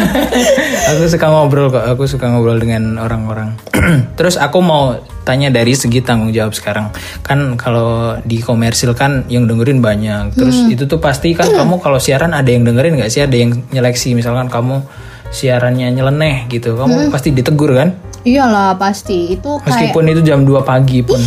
aku 0.92 1.02
suka 1.06 1.26
ngobrol 1.26 1.72
kok, 1.72 1.84
aku 1.86 2.04
suka 2.04 2.28
ngobrol 2.28 2.60
dengan 2.60 3.00
orang-orang. 3.00 3.56
Terus 4.20 4.36
aku 4.36 4.60
mau 4.60 5.00
tanya 5.22 5.48
dari 5.48 5.72
segi 5.72 6.04
tanggung 6.04 6.28
jawab 6.28 6.52
sekarang. 6.52 6.92
Kan 7.22 7.56
kalau 7.56 8.20
di 8.20 8.44
komersil 8.44 8.92
kan 8.92 9.24
yang 9.28 9.48
dengerin 9.48 9.80
banyak. 9.80 10.36
Terus 10.36 10.60
Hmm. 10.60 10.72
itu 10.72 10.84
tuh 10.84 11.00
pasti 11.00 11.32
kan 11.32 11.48
kamu 11.56 11.80
kalau 11.80 11.96
siaran 11.96 12.36
ada 12.36 12.52
yang 12.52 12.68
dengerin 12.68 13.00
nggak 13.00 13.08
sih? 13.08 13.24
Ada 13.24 13.32
yang 13.32 13.64
nyeleksi 13.72 14.12
misalkan 14.12 14.52
kamu 14.52 14.84
siarannya 15.30 15.90
nyeleneh 15.90 16.46
gitu. 16.46 16.74
Kamu 16.74 16.90
Hmm. 17.00 17.10
pasti 17.10 17.30
ditegur 17.30 17.72
kan? 17.72 17.94
Iyalah 18.20 18.76
pasti 18.76 19.32
itu 19.32 19.56
kayak 19.56 19.66
Meskipun 19.66 20.04
itu 20.06 20.20
jam 20.20 20.44
2 20.44 20.60
pagi 20.60 21.00
pun. 21.00 21.18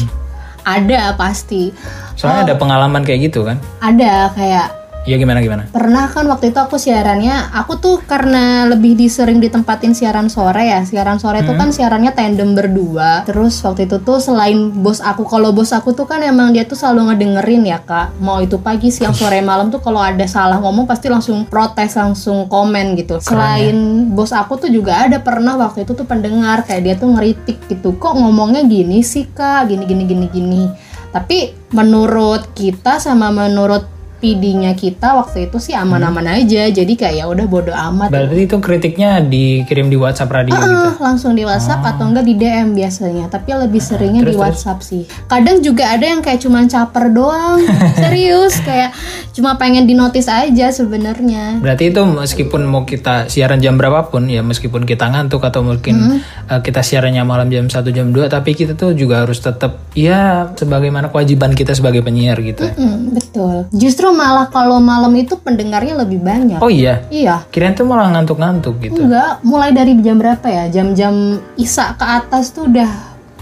ada 0.61 1.11
pasti 1.13 1.73
Soalnya 2.13 2.45
ada 2.45 2.55
pengalaman 2.55 3.01
kayak 3.01 3.27
gitu 3.27 3.43
kan? 3.43 3.57
ada 3.79 4.31
kayak 4.31 4.71
Ya 5.03 5.19
gimana 5.19 5.43
gimana? 5.43 5.67
pernah 5.67 6.07
kan 6.07 6.23
waktu 6.31 6.55
itu 6.55 6.59
aku 6.63 6.79
siarannya 6.79 7.51
aku 7.51 7.75
tuh 7.75 7.99
karena 8.07 8.63
lebih 8.71 8.95
disering 8.95 9.43
ditempatin 9.43 9.91
siaran 9.91 10.31
sore 10.31 10.71
ya. 10.71 10.79
Siaran 10.87 11.19
sore 11.19 11.43
itu 11.43 11.51
kan 11.59 11.75
siarannya 11.75 12.15
tandem 12.15 12.55
berdua. 12.55 13.27
Terus 13.27 13.59
waktu 13.67 13.83
itu 13.83 13.99
tuh 13.99 14.23
selain 14.23 14.71
bos 14.71 15.03
aku 15.03 15.27
kalau 15.27 15.51
bos 15.51 15.75
aku 15.75 15.91
tuh 15.91 16.07
kan 16.07 16.23
emang 16.23 16.55
dia 16.55 16.63
tuh 16.63 16.79
selalu 16.79 17.11
ngedengerin 17.11 17.67
ya 17.67 17.83
kak. 17.83 18.15
Mau 18.23 18.39
itu 18.39 18.55
pagi 18.63 18.95
siang 18.95 19.11
sore 19.11 19.43
malam 19.43 19.67
tuh 19.67 19.83
kalau 19.83 19.99
ada 19.99 20.23
salah 20.23 20.63
ngomong 20.63 20.87
pasti 20.87 21.11
langsung 21.11 21.43
protes 21.51 21.99
langsung 21.99 22.47
komen 22.47 22.95
gitu. 22.95 23.19
Selain 23.19 24.07
bos 24.07 24.31
aku 24.31 24.55
tuh 24.55 24.71
juga 24.71 25.03
ada 25.03 25.19
pernah 25.19 25.59
waktu 25.59 25.83
itu 25.83 25.99
tuh 25.99 26.07
pendengar 26.07 26.63
kayak 26.63 26.81
dia 26.87 26.95
tuh 26.95 27.11
ngeritik 27.11 27.59
gitu 27.67 27.99
kok 27.99 28.15
ngomongnya 28.15 28.63
gini 28.63 29.03
sih 29.03 29.27
kak? 29.27 29.67
Gini 29.67 29.83
gini 29.83 30.07
gini 30.07 30.25
gini. 30.31 30.63
Tapi 31.11 31.69
menurut 31.77 32.57
kita 32.57 32.97
sama 32.97 33.29
menurut 33.29 33.92
PD-nya 34.23 34.71
kita 34.71 35.19
waktu 35.19 35.51
itu 35.51 35.59
sih 35.59 35.75
aman-aman 35.75 36.23
aja 36.39 36.71
jadi 36.71 36.93
kayak 36.95 37.15
ya 37.19 37.25
udah 37.27 37.43
bodo 37.43 37.75
amat. 37.75 38.07
Berarti 38.07 38.47
itu 38.47 38.55
kritiknya 38.63 39.19
dikirim 39.19 39.91
di 39.91 39.99
WhatsApp 39.99 40.31
radio 40.31 40.55
gitu. 40.55 40.63
Ah, 40.63 40.95
langsung 41.03 41.35
di 41.35 41.43
WhatsApp 41.43 41.83
atau 41.83 42.07
enggak 42.07 42.23
di 42.23 42.39
DM 42.39 42.71
biasanya 42.71 43.27
tapi 43.27 43.51
lebih 43.51 43.83
seringnya 43.83 44.23
di 44.23 44.31
terus, 44.31 44.39
WhatsApp 44.39 44.79
sih. 44.79 45.03
Kadang 45.27 45.59
juga 45.59 45.91
ada 45.91 46.07
yang 46.07 46.23
kayak 46.23 46.39
cuman 46.39 46.71
caper 46.71 47.11
doang 47.11 47.67
serius 47.99 48.63
kayak 48.63 48.95
cuma 49.35 49.59
pengen 49.59 49.83
dinotis 49.83 50.31
aja 50.31 50.71
sebenarnya. 50.71 51.59
Berarti 51.59 51.91
itu 51.91 51.99
meskipun 52.07 52.63
mau 52.63 52.87
kita 52.87 53.27
siaran 53.27 53.59
jam 53.59 53.75
berapapun 53.75 54.31
ya 54.31 54.39
meskipun 54.39 54.87
kita 54.87 55.11
ngantuk 55.11 55.43
atau 55.43 55.67
mungkin 55.67 56.23
eh, 56.47 56.61
kita 56.63 56.79
siarannya 56.79 57.27
malam 57.27 57.51
jam 57.51 57.67
1 57.67 57.75
jam 57.91 58.07
2 58.15 58.31
tapi 58.31 58.55
kita 58.55 58.79
tuh 58.79 58.95
juga 58.95 59.27
harus 59.27 59.43
tetap 59.43 59.83
ya 59.91 60.47
sebagaimana 60.55 61.11
kewajiban 61.11 61.51
kita 61.51 61.75
sebagai 61.75 61.99
penyiar 61.99 62.39
gitu. 62.39 62.63
Hmm, 62.63 63.11
betul. 63.11 63.67
Justru 63.75 64.12
malah 64.13 64.47
kalau 64.47 64.77
malam 64.77 65.11
itu 65.13 65.33
pendengarnya 65.35 65.97
lebih 65.97 66.21
banyak 66.21 66.57
Oh 66.57 66.69
iya. 66.69 67.03
iya 67.09 67.41
Kirain 67.49 67.73
tuh 67.73 67.83
malah 67.83 68.07
ngantuk-ngantuk 68.11 68.77
gitu. 68.79 69.01
Enggak, 69.01 69.41
mulai 69.41 69.69
dari 69.69 69.97
jam 69.99 70.15
berapa 70.15 70.45
ya? 70.45 70.69
Jam-jam 70.69 71.13
Isa 71.55 71.93
ke 71.93 72.05
atas 72.05 72.49
tuh 72.49 72.65
udah 72.65 72.89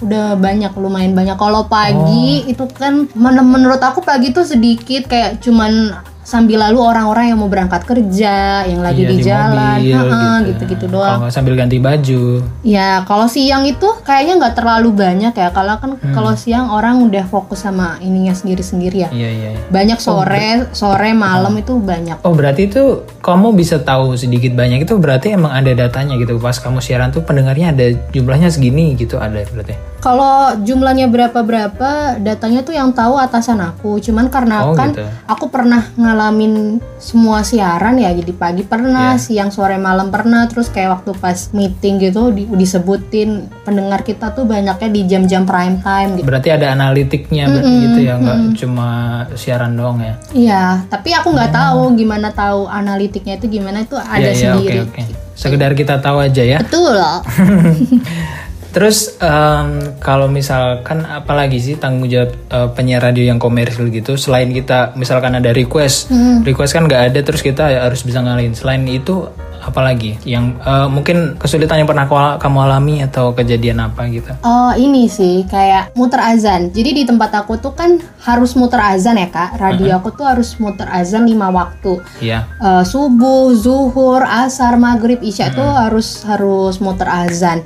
udah 0.01 0.33
banyak 0.33 0.73
lumayan 0.73 1.13
banyak. 1.13 1.35
Kalau 1.35 1.67
pagi 1.67 2.47
itu 2.47 2.65
kan 2.71 3.05
men- 3.13 3.45
menurut 3.45 3.77
aku 3.77 4.01
pagi 4.01 4.31
tuh 4.31 4.41
sedikit 4.41 5.05
kayak 5.05 5.37
cuman 5.39 5.93
sambil 6.21 6.61
lalu 6.61 6.77
orang-orang 6.77 7.29
yang 7.29 7.37
mau 7.37 7.47
berangkat 7.47 7.81
kerja, 7.81 8.63
yang 8.63 8.79
lagi 8.79 9.03
Iya, 9.03 9.09
di, 9.09 9.15
di 9.15 9.23
jalan, 9.23 9.77
gitu. 9.81 10.05
gitu-gitu 10.47 10.85
Kalau 10.85 10.95
doang. 10.95 11.17
nggak 11.21 11.33
sambil 11.33 11.53
ganti 11.55 11.77
baju. 11.77 12.23
Ya 12.61 13.01
kalau 13.03 13.25
siang 13.25 13.63
itu 13.63 13.87
kayaknya 14.01 14.37
nggak 14.37 14.55
terlalu 14.55 14.89
banyak 14.91 15.33
ya. 15.33 15.49
Kalau 15.49 15.75
kan 15.77 15.91
Hmm. 15.97 16.13
kalau 16.13 16.33
siang 16.33 16.69
orang 16.69 17.01
udah 17.01 17.25
fokus 17.25 17.61
sama 17.61 17.97
ininya 17.99 18.31
sendiri-sendiri 18.31 18.97
ya. 18.99 19.09
Iya 19.09 19.29
iya. 19.29 19.49
iya. 19.51 19.61
Banyak 19.67 19.97
sore, 19.97 20.69
sore, 20.71 21.11
malam 21.11 21.53
itu 21.55 21.75
banyak. 21.75 22.21
Oh 22.21 22.31
berarti 22.31 22.65
itu 22.65 22.83
kamu 23.19 23.53
bisa 23.53 23.77
tahu 23.77 24.13
sedikit 24.13 24.53
banyak 24.53 24.83
itu 24.83 24.95
berarti 24.95 25.33
emang 25.33 25.51
ada 25.51 25.73
datanya 25.73 26.15
gitu 26.15 26.37
pas 26.37 26.55
kamu 26.55 26.79
siaran 26.79 27.09
tuh 27.09 27.21
pendengarnya 27.21 27.69
ada 27.69 27.85
jumlahnya 28.09 28.47
segini 28.47 28.93
gitu 28.93 29.17
ada 29.17 29.41
berarti. 29.47 29.90
Kalau 30.01 30.57
jumlahnya 30.57 31.05
berapa-berapa, 31.05 32.17
datanya 32.17 32.65
tuh 32.65 32.73
yang 32.73 32.89
tahu 32.89 33.15
atasan 33.15 33.61
aku. 33.61 34.01
Cuman 34.01 34.27
karena 34.27 34.65
Oh, 34.65 34.73
kan 34.73 34.91
gitu. 34.91 35.05
aku 35.25 35.45
pernah 35.47 35.93
ngalamin 35.93 36.81
semua 36.97 37.41
siaran 37.41 37.95
ya, 37.95 38.09
jadi 38.09 38.33
pagi 38.33 38.63
pernah, 38.63 39.13
Iya. 39.13 39.21
siang 39.21 39.49
sore 39.49 39.77
malam 39.77 40.09
pernah, 40.09 40.45
terus 40.45 40.67
kayak 40.67 40.99
waktu 40.99 41.13
pas 41.15 41.37
meeting 41.51 42.01
gitu 42.01 42.29
di- 42.29 42.49
disebutin 42.49 43.45
pendengar 43.61 44.01
kita 44.01 44.33
tuh 44.33 44.43
banyaknya 44.43 44.89
di 44.89 45.01
jam-jam 45.05 45.45
prime 45.45 45.77
time 45.79 46.17
gitu. 46.17 46.25
Berarti 46.25 46.49
ada 46.49 46.73
analitiknya 46.73 47.45
ber- 47.45 47.61
gitu 47.61 47.99
ya 48.01 48.17
nggak 48.17 48.57
cuma 48.57 48.87
siaran 49.33 49.73
doang 49.73 50.01
ya. 50.01 50.13
Iya, 50.31 50.63
tapi 50.87 51.13
aku 51.13 51.29
nggak 51.29 51.51
tahu 51.51 51.93
gimana 51.93 52.33
tahu 52.33 52.65
analitiknya 52.65 53.37
itu 53.37 53.45
gimana 53.47 53.85
itu 53.85 53.93
ada 53.95 54.17
Iya, 54.17 54.31
iya, 54.31 54.49
sendiri. 54.49 54.77
Oke 54.81 55.05
oke. 55.05 55.13
Sekedar 55.31 55.71
kita 55.73 55.97
tahu 55.97 56.17
aja 56.19 56.41
ya. 56.41 56.57
Betul. 56.57 56.97
Terus 58.71 59.19
em, 59.19 59.99
kalau 59.99 60.31
misalkan 60.31 61.03
apalagi 61.03 61.59
sih 61.59 61.75
tanggung 61.75 62.07
jawab 62.07 62.31
eh, 62.31 62.69
penyiar 62.71 63.03
radio 63.03 63.27
yang 63.27 63.39
komersil 63.39 63.91
gitu 63.91 64.15
selain 64.15 64.49
kita 64.55 64.95
misalkan 64.95 65.35
ada 65.35 65.51
request, 65.51 66.07
request 66.47 66.71
kan 66.73 66.87
nggak 66.87 67.11
ada 67.11 67.19
terus 67.19 67.43
kita 67.43 67.67
harus 67.67 68.01
bisa 68.01 68.23
ngalahin. 68.23 68.55
Selain 68.55 68.81
itu 68.87 69.27
apalagi 69.61 70.17
yang 70.25 70.57
eh, 70.57 70.87
mungkin 70.89 71.37
kesulitan 71.37 71.85
yang 71.85 71.89
pernah 71.89 72.09
kamu 72.41 72.57
alami 72.65 73.05
atau 73.05 73.29
kejadian 73.35 73.85
apa 73.85 74.09
gitu? 74.09 74.33
Oh 74.41 74.73
ini 74.73 75.05
sih 75.05 75.45
kayak 75.45 75.93
muter 75.93 76.17
azan. 76.17 76.73
Jadi 76.73 76.89
di 76.97 77.03
tempat 77.05 77.45
aku 77.45 77.61
tuh 77.61 77.77
kan 77.77 78.01
harus 78.25 78.57
muter 78.57 78.81
azan 78.81 79.21
ya 79.21 79.29
kak. 79.29 79.61
Radio 79.61 80.01
aku 80.01 80.15
tuh 80.17 80.25
harus 80.25 80.57
muter 80.57 80.89
azan 80.89 81.29
lima 81.29 81.53
waktu. 81.53 82.01
Iya. 82.23 82.49
Eh, 82.57 82.83
subuh, 82.87 83.53
zuhur, 83.53 84.25
asar, 84.25 84.81
maghrib, 84.81 85.21
isya 85.21 85.53
tuh 85.53 85.69
harus 85.69 86.25
harus 86.25 86.81
muter 86.81 87.05
azan. 87.05 87.61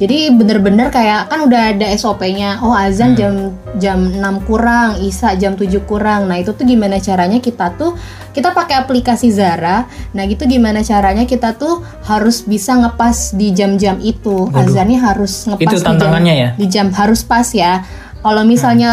Jadi 0.00 0.32
bener-bener 0.32 0.88
kayak 0.88 1.28
kan 1.28 1.44
udah 1.44 1.76
ada 1.76 1.84
SOP-nya. 1.92 2.64
Oh 2.64 2.72
azan 2.72 3.12
jam 3.12 3.52
jam 3.76 4.08
6 4.08 4.48
kurang, 4.48 4.96
isya 4.96 5.36
jam 5.36 5.52
7 5.52 5.68
kurang. 5.84 6.24
Nah 6.24 6.40
itu 6.40 6.56
tuh 6.56 6.64
gimana 6.64 6.96
caranya 6.96 7.36
kita 7.36 7.76
tuh 7.76 7.92
kita 8.32 8.56
pakai 8.56 8.80
aplikasi 8.80 9.28
Zara. 9.28 9.84
Nah 10.16 10.24
gitu 10.24 10.48
gimana 10.48 10.80
caranya 10.80 11.28
kita 11.28 11.52
tuh 11.52 11.84
harus 12.08 12.40
bisa 12.40 12.80
ngepas 12.80 13.36
di 13.36 13.52
jam-jam 13.52 14.00
itu. 14.00 14.48
Azannya 14.50 14.96
harus 14.96 15.44
ngepas 15.44 15.68
Itu 15.68 15.68
di 15.68 15.76
jam- 15.76 15.88
tantangannya 15.92 16.34
ya? 16.34 16.48
di 16.56 16.66
jam 16.66 16.88
harus 16.90 17.20
pas 17.20 17.44
ya. 17.52 17.84
Kalau 18.20 18.44
misalnya 18.44 18.92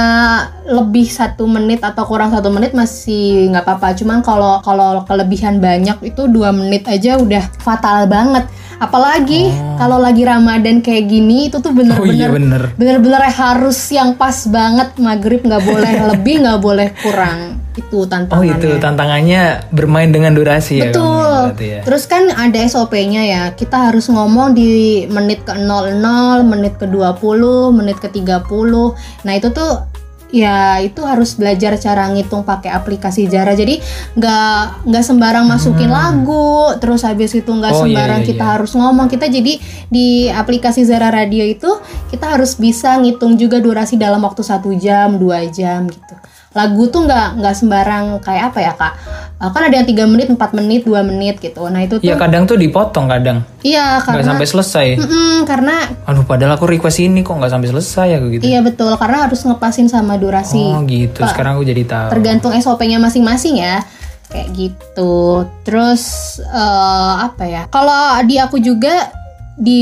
lebih 0.63 1.03
satu 1.11 1.43
menit 1.51 1.83
atau 1.83 2.07
kurang 2.07 2.31
satu 2.31 2.47
menit 2.47 2.71
masih 2.71 3.51
nggak 3.51 3.67
apa-apa. 3.67 3.91
Cuman 3.99 4.23
kalau 4.23 4.63
kalau 4.63 5.03
kelebihan 5.03 5.59
banyak 5.59 5.99
itu 5.99 6.31
dua 6.31 6.55
menit 6.55 6.87
aja 6.87 7.19
udah 7.19 7.43
fatal 7.59 8.07
banget. 8.07 8.47
Apalagi 8.77 9.51
kalau 9.75 9.97
lagi 9.99 10.23
Ramadan 10.23 10.79
kayak 10.79 11.09
gini 11.09 11.51
itu 11.51 11.57
tuh 11.59 11.73
Oh 11.73 12.05
iya 12.07 12.29
bener-bener 12.29 12.71
bener. 12.71 12.77
bener-bener 12.77 13.21
harus 13.27 13.77
yang 13.89 14.13
pas 14.15 14.47
banget 14.47 14.95
maghrib 15.01 15.41
nggak 15.41 15.63
boleh 15.65 15.93
lebih 16.13 16.45
nggak 16.45 16.59
boleh 16.61 16.87
kurang 17.01 17.66
itu 17.77 17.97
Oh 18.01 18.09
tantangannya. 18.09 18.57
itu 18.57 18.67
tantangannya 18.81 19.41
bermain 19.69 20.09
dengan 20.09 20.33
durasi 20.33 20.81
ya 20.81 20.89
kamu 20.89 20.97
Betul. 20.97 21.37
berarti 21.53 21.67
ya. 21.69 21.81
Terus 21.85 22.03
kan 22.09 22.23
ada 22.33 22.59
SOP-nya 22.65 23.21
ya. 23.23 23.43
Kita 23.53 23.77
harus 23.87 24.09
ngomong 24.09 24.51
di 24.51 25.05
menit 25.07 25.45
ke 25.45 25.53
00, 25.53 26.41
menit 26.41 26.73
ke 26.75 26.89
20, 26.89 27.69
menit 27.71 28.01
ke 28.01 28.09
30. 28.09 28.97
Nah, 29.23 29.33
itu 29.37 29.53
tuh 29.53 29.85
ya 30.27 30.83
itu 30.83 31.07
harus 31.07 31.39
belajar 31.39 31.79
cara 31.79 32.11
ngitung 32.11 32.43
pakai 32.43 32.67
aplikasi 32.73 33.31
Zara. 33.31 33.55
Jadi 33.55 33.79
nggak 34.19 34.83
nggak 34.83 35.03
sembarang 35.05 35.47
masukin 35.47 35.87
lagu, 35.87 36.75
terus 36.83 37.07
habis 37.07 37.31
itu 37.31 37.47
nggak 37.47 37.71
Hmm. 37.71 37.81
Oh, 37.83 37.87
iya, 37.87 37.95
sembarang 37.95 38.21
iya, 38.23 38.27
kita 38.27 38.43
iya. 38.43 38.51
harus 38.59 38.71
ngomong. 38.75 39.07
Kita 39.07 39.25
jadi 39.31 39.53
di 39.87 40.27
aplikasi 40.27 40.83
Zara 40.83 41.13
Radio 41.13 41.47
itu 41.47 41.69
kita 42.11 42.35
harus 42.35 42.59
bisa 42.59 42.99
ngitung 42.99 43.39
juga 43.39 43.63
durasi 43.63 43.95
dalam 43.95 44.19
waktu 44.19 44.43
satu 44.43 44.75
jam, 44.75 45.15
dua 45.15 45.47
jam 45.47 45.87
gitu. 45.87 46.15
Lagu 46.57 46.89
tuh 46.89 47.05
nggak 47.05 47.37
nggak 47.37 47.53
sembarang 47.53 48.17
kayak 48.25 48.49
apa 48.49 48.59
ya 48.59 48.73
kak? 48.73 48.93
Eh, 49.37 49.49
Kan 49.53 49.61
ada 49.61 49.75
yang 49.77 49.85
tiga 49.85 50.09
menit, 50.09 50.33
4 50.33 50.41
menit, 50.57 50.81
2 50.89 51.05
menit 51.05 51.37
gitu. 51.37 51.69
Nah 51.69 51.85
itu 51.85 52.01
tuh 52.01 52.05
Ya 52.09 52.17
kadang 52.17 52.49
tuh 52.49 52.57
dipotong 52.57 53.05
kadang 53.05 53.45
iya 53.61 54.01
karena 54.01 54.25
sampai 54.25 54.47
selesai. 54.49 54.87
Mm-mm, 54.97 55.45
karena 55.45 55.85
Aduh 56.09 56.25
padahal 56.25 56.57
aku 56.57 56.65
request 56.65 57.05
ini 57.05 57.21
kok 57.21 57.37
nggak 57.37 57.53
sampai 57.53 57.69
selesai 57.69 58.07
ya 58.09 58.19
gitu. 58.25 58.41
iya 58.41 58.59
betul 58.65 58.89
karena 58.97 59.29
harus 59.29 59.45
ngepasin 59.45 59.85
sama 59.85 60.17
durasi. 60.17 60.57
Oh 60.73 60.81
gitu. 60.89 61.21
Sekarang 61.21 61.61
aku 61.61 61.69
jadi 61.69 61.85
tahu. 61.85 62.07
Tergantung 62.17 62.57
SOP-nya 62.57 62.97
masing-masing 62.97 63.61
ya. 63.61 63.85
Kayak 64.27 64.47
gitu. 64.57 65.45
Terus 65.61 66.03
eh, 66.41 67.13
apa 67.21 67.43
ya? 67.45 67.69
Kalau 67.69 68.17
di 68.25 68.41
aku 68.41 68.57
juga 68.57 69.13
di 69.57 69.81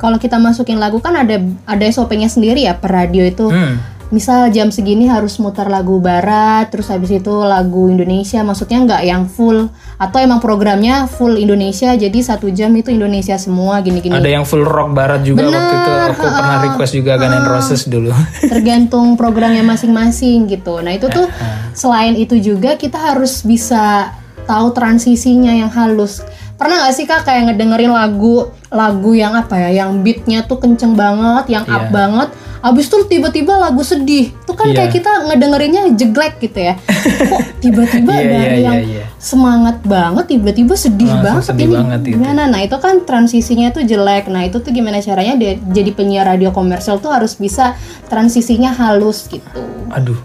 kalau 0.00 0.16
kita 0.16 0.40
masukin 0.40 0.80
lagu 0.80 0.96
kan 0.96 1.12
ada 1.12 1.36
ada 1.68 1.84
SOP-nya 1.84 2.32
sendiri 2.32 2.64
ya 2.64 2.76
per 2.76 2.92
radio 2.92 3.24
itu. 3.24 3.48
Hmm. 3.48 3.76
Misal 4.12 4.52
jam 4.52 4.68
segini 4.68 5.08
harus 5.08 5.40
muter 5.40 5.72
lagu 5.72 5.96
barat, 5.96 6.68
terus 6.68 6.92
habis 6.92 7.08
itu 7.08 7.32
lagu 7.32 7.88
Indonesia, 7.88 8.44
maksudnya 8.44 8.84
nggak 8.84 9.02
yang 9.08 9.24
full 9.24 9.72
atau 9.96 10.18
emang 10.20 10.36
programnya 10.36 11.08
full 11.08 11.40
Indonesia, 11.40 11.96
jadi 11.96 12.18
satu 12.20 12.52
jam 12.52 12.76
itu 12.76 12.92
Indonesia 12.92 13.40
semua 13.40 13.80
gini-gini. 13.80 14.12
Ada 14.12 14.28
yang 14.28 14.44
full 14.44 14.68
rock 14.68 14.92
barat 14.92 15.24
juga 15.24 15.48
Bener, 15.48 15.56
waktu 15.56 15.74
itu 15.80 15.92
aku 16.12 16.26
pernah 16.28 16.58
request 16.60 16.92
juga 16.92 17.12
Guns 17.16 17.36
N' 17.40 17.48
Roses 17.48 17.82
dulu. 17.88 18.12
tergantung 18.52 19.16
programnya 19.16 19.64
masing-masing 19.64 20.44
gitu. 20.44 20.84
Nah 20.84 20.92
itu 20.92 21.08
tuh 21.08 21.24
selain 21.72 22.12
itu 22.12 22.36
juga 22.36 22.76
kita 22.76 23.00
harus 23.00 23.40
bisa 23.40 24.12
tahu 24.44 24.76
transisinya 24.76 25.56
yang 25.56 25.72
halus. 25.72 26.20
Pernah 26.62 26.76
gak 26.80 26.94
sih 26.94 27.04
kak 27.04 27.22
kayak 27.22 27.42
ngedengerin 27.50 27.90
lagu 27.90 28.36
lagu 28.70 29.12
yang 29.12 29.34
apa 29.34 29.58
ya, 29.58 29.82
yang 29.82 30.00
beatnya 30.00 30.46
tuh 30.46 30.56
kenceng 30.56 30.94
banget, 30.94 31.50
yang 31.50 31.66
up 31.66 31.84
Iya. 31.84 31.90
banget. 31.90 32.28
Abis 32.62 32.86
itu 32.86 33.02
tiba-tiba 33.10 33.58
lagu 33.58 33.82
sedih. 33.82 34.30
Tuh 34.46 34.54
kan 34.54 34.70
Iya. 34.70 34.76
kayak 34.78 34.90
kita 34.94 35.12
ngedengerinnya 35.26 35.82
jeglek 35.92 36.38
gitu 36.38 36.62
ya. 36.62 36.78
Kok 37.30 37.58
tiba-tiba 37.58 38.12
Iya, 38.14 38.22
dari 38.24 38.56
iya, 38.56 38.64
yang 38.64 38.78
iya, 38.80 39.02
iya. 39.02 39.06
semangat 39.18 39.82
banget 39.82 40.30
tiba-tiba 40.30 40.72
sedih 40.72 41.10
Langsung 41.10 41.24
banget 41.26 41.44
sedih 41.44 41.66
ini 41.66 41.74
banget 41.74 42.00
itu. 42.00 42.10
gimana 42.14 42.42
nah 42.46 42.60
itu 42.60 42.76
kan 42.76 42.94
transisinya 43.02 43.70
tuh 43.70 43.82
jelek 43.82 44.26
nah 44.26 44.42
itu 44.42 44.58
tuh 44.58 44.70
gimana 44.70 44.98
caranya 44.98 45.34
dia 45.34 45.52
jadi 45.60 45.90
penyiar 45.90 46.26
radio 46.26 46.50
komersial 46.50 46.98
tuh 46.98 47.10
harus 47.10 47.34
bisa 47.34 47.74
transisinya 48.06 48.70
halus 48.72 49.26
gitu 49.26 49.62
Aduh. 49.90 50.18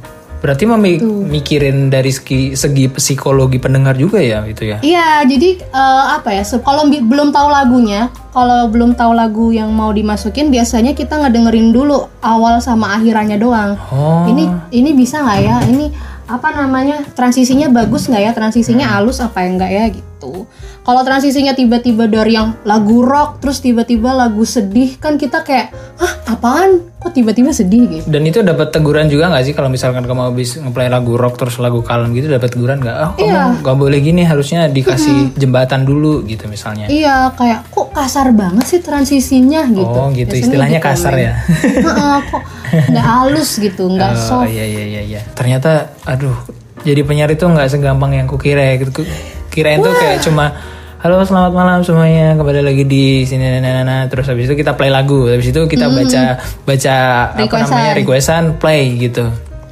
Berarti 0.47 0.63
memi- 0.63 1.03
mikirin 1.03 1.91
dari 1.91 2.07
segi, 2.15 2.55
segi 2.55 2.87
psikologi 2.87 3.59
pendengar 3.59 3.99
juga 3.99 4.23
ya 4.23 4.47
itu 4.47 4.63
ya. 4.63 4.79
iya 4.79 5.19
jadi 5.27 5.59
eh, 5.59 6.03
apa 6.15 6.31
ya 6.31 6.47
kalau 6.63 6.87
belum 6.87 7.35
tahu 7.35 7.51
lagunya 7.51 8.07
kalau 8.31 8.71
belum 8.71 8.95
tahu 8.95 9.11
lagu 9.11 9.51
yang 9.51 9.67
mau 9.75 9.91
dimasukin 9.91 10.47
biasanya 10.47 10.95
kita 10.95 11.19
ngedengerin 11.19 11.75
dulu 11.75 12.07
awal 12.23 12.63
sama 12.63 12.95
akhirannya 12.95 13.35
doang. 13.35 13.75
Oh. 13.91 14.23
ini 14.31 14.47
ini 14.71 14.95
bisa 14.95 15.19
nggak 15.19 15.39
ya? 15.43 15.57
Ini 15.67 15.85
apa 16.31 16.55
namanya 16.55 17.03
transisinya 17.11 17.67
bagus 17.67 18.07
nggak 18.07 18.23
ya? 18.23 18.31
Transisinya 18.31 18.87
halus 18.87 19.19
apa 19.19 19.43
enggak 19.43 19.67
ya 19.67 19.85
gitu 19.91 20.16
kalau 20.81 21.01
transisinya 21.01 21.53
tiba-tiba 21.53 22.05
dari 22.05 22.33
yang 22.33 22.57
lagu 22.63 23.01
rock 23.01 23.37
terus 23.37 23.59
tiba-tiba 23.59 24.11
lagu 24.11 24.41
sedih 24.41 24.97
kan 24.97 25.15
kita 25.15 25.41
kayak 25.41 25.69
hah 25.95 26.13
apaan 26.27 26.81
kok 26.97 27.11
tiba-tiba 27.11 27.51
sedih 27.51 27.85
gitu 27.87 28.05
Dan 28.07 28.23
itu 28.23 28.41
dapat 28.41 28.69
teguran 28.69 29.05
juga 29.05 29.27
nggak 29.27 29.43
sih 29.43 29.53
kalau 29.53 29.67
misalkan 29.67 30.01
kamu 30.01 30.27
habis 30.27 30.55
ngeplay 30.55 30.87
lagu 30.87 31.13
rock 31.13 31.37
terus 31.37 31.57
lagu 31.57 31.79
kalem 31.79 32.11
gitu 32.11 32.27
dapat 32.27 32.49
teguran 32.49 32.79
nggak? 32.79 32.97
Oh 32.97 33.11
kamu 33.13 33.23
Iya. 33.23 33.43
nggak 33.61 33.77
boleh 33.77 33.99
gini 33.99 34.21
harusnya 34.23 34.65
dikasih 34.67 35.35
jembatan 35.35 35.83
dulu 35.83 36.23
gitu 36.23 36.47
misalnya. 36.47 36.87
iya 36.87 37.29
kayak 37.31 37.69
kok 37.69 37.91
kasar 37.91 38.31
banget 38.31 38.65
sih 38.65 38.79
transisinya 38.79 39.67
gitu 39.67 39.85
Oh 39.87 40.09
gitu 40.09 40.25
Biasanya 40.27 40.41
istilahnya 40.43 40.79
gitu, 40.79 40.87
kasar 40.89 41.13
ya. 41.15 41.33
Kok 42.23 42.43
nggak 42.87 43.05
halus 43.07 43.49
gitu 43.55 43.83
nggak 43.87 44.11
Oh 44.11 44.19
soft 44.19 44.49
iya 44.49 44.65
iya 44.65 44.83
iya 44.87 45.01
iya. 45.03 45.21
Ternyata 45.29 45.71
aduh 46.03 46.35
jadi 46.79 47.01
penyiar 47.01 47.29
itu 47.29 47.43
nggak 47.43 47.67
segampang 47.69 48.13
yang 48.13 48.25
kukira 48.25 48.63
ya. 48.63 48.75
Ku- 48.81 49.05
Kirain 49.57 49.81
tuh 49.81 49.89
kayak 49.89 50.21
cuma 50.21 50.53
Halo 51.01 51.25
selamat 51.25 51.49
malam 51.49 51.79
semuanya 51.81 52.37
kembali 52.37 52.61
lagi 52.61 52.85
di 52.85 53.25
sini 53.25 53.57
nah, 53.57 53.61
nah, 53.61 53.81
nah, 53.85 54.01
terus 54.05 54.29
habis 54.29 54.45
itu 54.45 54.53
kita 54.53 54.77
play 54.77 54.93
lagu 54.93 55.25
habis 55.29 55.49
itu 55.49 55.61
kita 55.65 55.89
baca 55.89 56.41
baca 56.65 56.95
apa 57.33 57.41
Requestan. 57.41 57.69
namanya 57.69 57.93
requestan 57.97 58.43
play 58.61 58.97
gitu. 59.01 59.25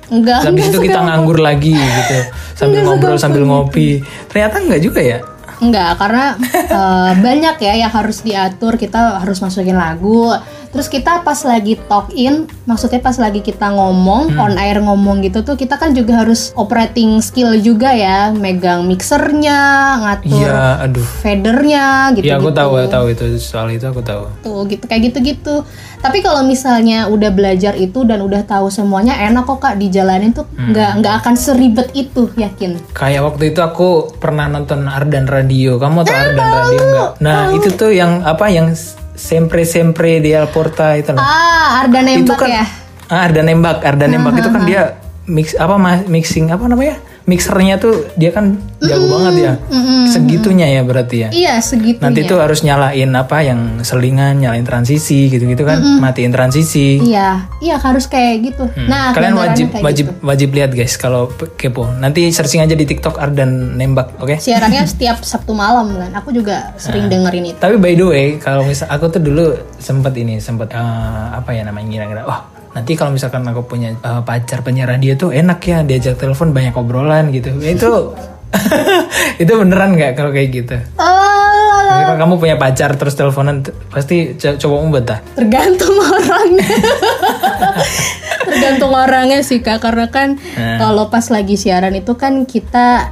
Enggak 0.10 0.42
habis 0.42 0.70
itu 0.70 0.82
enggak 0.82 0.90
kita 0.90 1.00
nganggur 1.06 1.38
lagi 1.38 1.78
gitu 1.78 2.18
sambil 2.62 2.82
ngobrol 2.82 3.18
sambil 3.22 3.46
ngopi. 3.46 4.02
Ternyata 4.30 4.56
nggak 4.66 4.82
juga 4.82 5.02
ya? 5.06 5.20
Enggak, 5.62 5.92
karena 6.02 6.26
eh, 6.54 7.12
banyak 7.22 7.56
ya 7.62 7.74
yang 7.86 7.92
harus 7.94 8.22
diatur. 8.26 8.78
Kita 8.78 9.22
harus 9.22 9.38
masukin 9.42 9.78
lagu, 9.78 10.30
Terus 10.76 10.92
kita 10.92 11.24
pas 11.24 11.40
lagi 11.42 11.80
talk 11.88 12.12
in, 12.12 12.52
maksudnya 12.68 13.00
pas 13.00 13.16
lagi 13.16 13.40
kita 13.40 13.72
ngomong, 13.72 14.36
on 14.36 14.60
air 14.60 14.76
ngomong 14.78 15.24
gitu 15.24 15.40
tuh 15.40 15.56
kita 15.56 15.80
kan 15.80 15.96
juga 15.96 16.20
harus 16.20 16.52
operating 16.54 17.24
skill 17.24 17.56
juga 17.56 17.96
ya, 17.96 18.30
megang 18.30 18.84
mixernya, 18.84 19.56
ngatur 20.04 20.36
Iya, 20.36 20.84
aduh. 20.84 21.08
fadernya 21.24 21.86
gitu. 22.14 22.28
Ya 22.28 22.36
aku 22.36 22.52
tahu, 22.52 22.76
tahu 22.86 23.06
itu 23.08 23.24
soal 23.40 23.72
itu 23.72 23.88
aku 23.88 24.04
tahu. 24.04 24.28
Tuh 24.44 24.68
gitu 24.68 24.84
kayak 24.84 25.10
gitu-gitu. 25.10 25.64
Tapi 26.04 26.20
kalau 26.20 26.44
misalnya 26.44 27.08
udah 27.08 27.32
belajar 27.32 27.74
itu 27.74 28.04
dan 28.04 28.20
udah 28.20 28.44
tahu 28.44 28.68
semuanya 28.68 29.16
enak 29.16 29.48
kok 29.48 29.58
kak 29.58 29.80
dijalanin 29.80 30.36
tuh 30.36 30.44
Hmm. 30.54 30.70
nggak 30.70 30.92
nggak 31.00 31.14
akan 31.24 31.34
seribet 31.34 31.88
itu 31.94 32.28
yakin. 32.36 32.78
Kayak 32.92 33.26
waktu 33.26 33.56
itu 33.56 33.64
aku 33.64 34.12
pernah 34.20 34.46
nonton 34.46 34.86
Ardan 34.86 35.26
Radio. 35.26 35.80
Kamu 35.80 36.04
tahu 36.04 36.14
Ardan 36.14 36.50
Radio 36.52 36.82
nggak? 36.84 37.10
Nah 37.24 37.40
itu 37.56 37.70
tuh 37.72 37.90
yang 37.90 38.22
apa 38.22 38.52
yang 38.52 38.70
sempre 39.16 39.64
sempre 39.64 40.20
di 40.20 40.36
Alporta 40.36 40.94
itu 41.00 41.16
loh. 41.16 41.24
Ah 41.24 41.82
Arda 41.82 42.00
itu 42.04 42.28
nembak 42.28 42.38
kan 42.38 42.50
ya. 42.52 42.66
ah, 43.10 43.26
Ardan 43.26 43.46
nembak, 43.48 43.78
Ardan 43.82 44.10
nembak 44.12 44.34
itu 44.38 44.50
kan 44.52 44.62
dia 44.68 44.84
mix 45.26 45.56
apa 45.58 45.76
mixing 46.06 46.52
apa 46.52 46.68
namanya? 46.68 47.00
Mixernya 47.26 47.82
tuh 47.82 48.06
dia 48.14 48.30
kan 48.30 48.54
jago 48.78 49.10
banget 49.10 49.34
ya. 49.42 49.54
Segitunya 50.06 50.70
ya 50.70 50.82
berarti 50.86 51.26
ya. 51.26 51.30
Iya 51.34 51.54
segitunya. 51.58 52.06
Nanti 52.06 52.22
tuh 52.24 52.38
harus 52.38 52.62
nyalain 52.62 53.10
apa 53.12 53.42
yang 53.42 53.82
selingan, 53.82 54.38
nyalain 54.38 54.62
transisi 54.62 55.26
gitu-gitu 55.28 55.66
kan, 55.66 55.82
matiin 55.98 56.30
transisi. 56.30 57.02
Iya, 57.02 57.50
iya 57.60 57.76
harus 57.82 58.06
kayak 58.06 58.46
gitu. 58.46 58.70
Hmm. 58.70 58.86
Nah, 58.86 59.10
Kalian 59.12 59.36
wajib 59.36 59.68
wajib 59.82 60.06
gitu. 60.14 60.22
wajib 60.22 60.50
lihat 60.54 60.72
guys 60.72 60.94
kalau 60.96 61.28
kepo. 61.58 61.90
Nanti 61.98 62.30
searching 62.30 62.62
aja 62.62 62.78
di 62.78 62.86
TikTok 62.86 63.18
Ardan 63.18 63.74
nembak, 63.74 64.22
oke? 64.22 64.38
Siarannya 64.38 64.86
setiap 64.86 65.26
Sabtu 65.26 65.58
malam 65.58 65.98
kan. 65.98 66.14
Aku 66.22 66.30
juga 66.30 66.72
Nah. 66.72 66.78
sering 66.78 67.10
dengerin 67.10 67.52
itu. 67.52 67.58
Tapi 67.58 67.76
by 67.76 67.94
the 67.98 68.06
way, 68.06 68.28
kalau 68.38 68.62
misal 68.62 68.86
aku 68.88 69.10
tuh 69.10 69.20
dulu 69.20 69.58
sempet 69.76 70.14
ini, 70.14 70.38
sempet 70.38 70.70
eh, 70.72 71.28
apa 71.34 71.50
ya 71.52 71.66
namanya 71.66 71.90
ngira-ngira, 71.90 72.22
wah 72.24 72.54
nanti 72.76 72.92
kalau 72.94 73.10
misalkan 73.10 73.42
aku 73.42 73.64
punya 73.66 73.96
eh, 73.96 74.22
pacar 74.22 74.60
penyiar 74.60 74.86
radio 74.90 75.16
tuh 75.16 75.32
enak 75.32 75.60
ya 75.62 75.80
diajak 75.82 76.16
telepon 76.16 76.52
banyak 76.52 76.76
obrolan 76.76 77.32
gitu. 77.32 77.56
Itu 77.58 78.12
itu 79.42 79.52
beneran 79.52 79.96
nggak 79.96 80.12
kalau 80.14 80.30
kayak 80.30 80.50
gitu? 80.54 80.76
Oh, 80.96 81.84
Tapi 81.86 82.04
kalau 82.06 82.20
kamu 82.20 82.34
punya 82.38 82.56
pacar 82.56 82.94
terus 82.94 83.12
teleponan 83.14 83.60
pasti 83.90 84.36
co- 84.36 84.56
coba 84.58 84.76
betah. 84.94 85.20
tergantung 85.34 85.92
orangnya. 85.92 86.64
tergantung 88.46 88.92
orangnya 88.92 89.40
sih 89.42 89.60
kak, 89.60 89.80
karena 89.80 90.08
kan 90.08 90.38
Nah. 90.56 90.78
kalau 90.78 91.10
pas 91.10 91.28
lagi 91.28 91.56
siaran 91.56 91.92
itu 91.94 92.14
kan 92.14 92.46
kita 92.46 93.12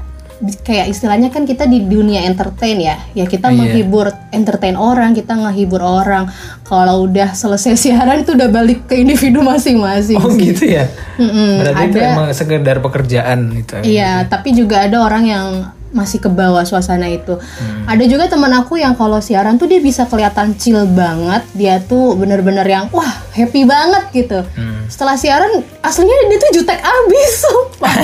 kayak 0.59 0.87
istilahnya 0.87 1.27
kan 1.27 1.43
kita 1.43 1.63
di 1.63 1.79
dunia 1.79 2.23
entertain 2.23 2.75
ya 2.77 2.99
ya 3.11 3.23
kita 3.23 3.47
Iya. 3.47 3.55
menghibur 3.55 4.05
entertain 4.29 4.75
orang 4.75 5.11
kita 5.11 5.33
ngehibur 5.33 5.79
orang 5.79 6.27
kalau 6.63 7.03
udah 7.03 7.31
selesai 7.31 7.73
siaran 7.83 8.21
itu 8.21 8.33
udah 8.33 8.47
balik 8.47 8.85
ke 8.85 8.97
individu 8.97 9.39
masing-masing 9.41 10.17
Oh 10.17 10.31
gitu 10.31 10.65
ya? 10.65 10.87
Mm-mm, 11.15 11.59
Berarti 11.59 11.83
itu 11.85 11.97
ada. 11.97 12.07
emang 12.11 12.27
sekedar 12.29 12.77
pekerjaan 12.79 13.39
itu. 13.53 13.73
Iya, 13.79 14.25
tapi 14.25 14.51
juga 14.51 14.83
ada 14.83 14.99
orang 14.99 15.23
yang 15.23 15.47
masih 15.93 16.19
ke 16.19 16.27
bawah 16.27 16.65
suasana 16.65 17.07
itu. 17.07 17.37
Ada 17.85 18.03
juga 18.09 18.25
teman 18.27 18.51
aku 18.57 18.81
yang 18.81 18.97
kalau 18.97 19.21
siaran 19.21 19.61
tuh 19.61 19.69
dia 19.69 19.79
bisa 19.79 20.09
kelihatan 20.09 20.57
chill 20.57 20.83
banget. 20.89 21.45
Dia 21.53 21.79
tuh 21.79 22.17
bener-bener 22.17 22.65
yang 22.65 22.89
wah 22.89 23.23
happy 23.31 23.63
banget 23.63 24.03
gitu. 24.11 24.41
Setelah 24.89 25.15
siaran 25.15 25.63
aslinya 25.85 26.17
dia 26.27 26.37
tuh 26.41 26.51
jutek 26.59 26.79
abis, 26.81 27.31
sumpah. 27.45 27.95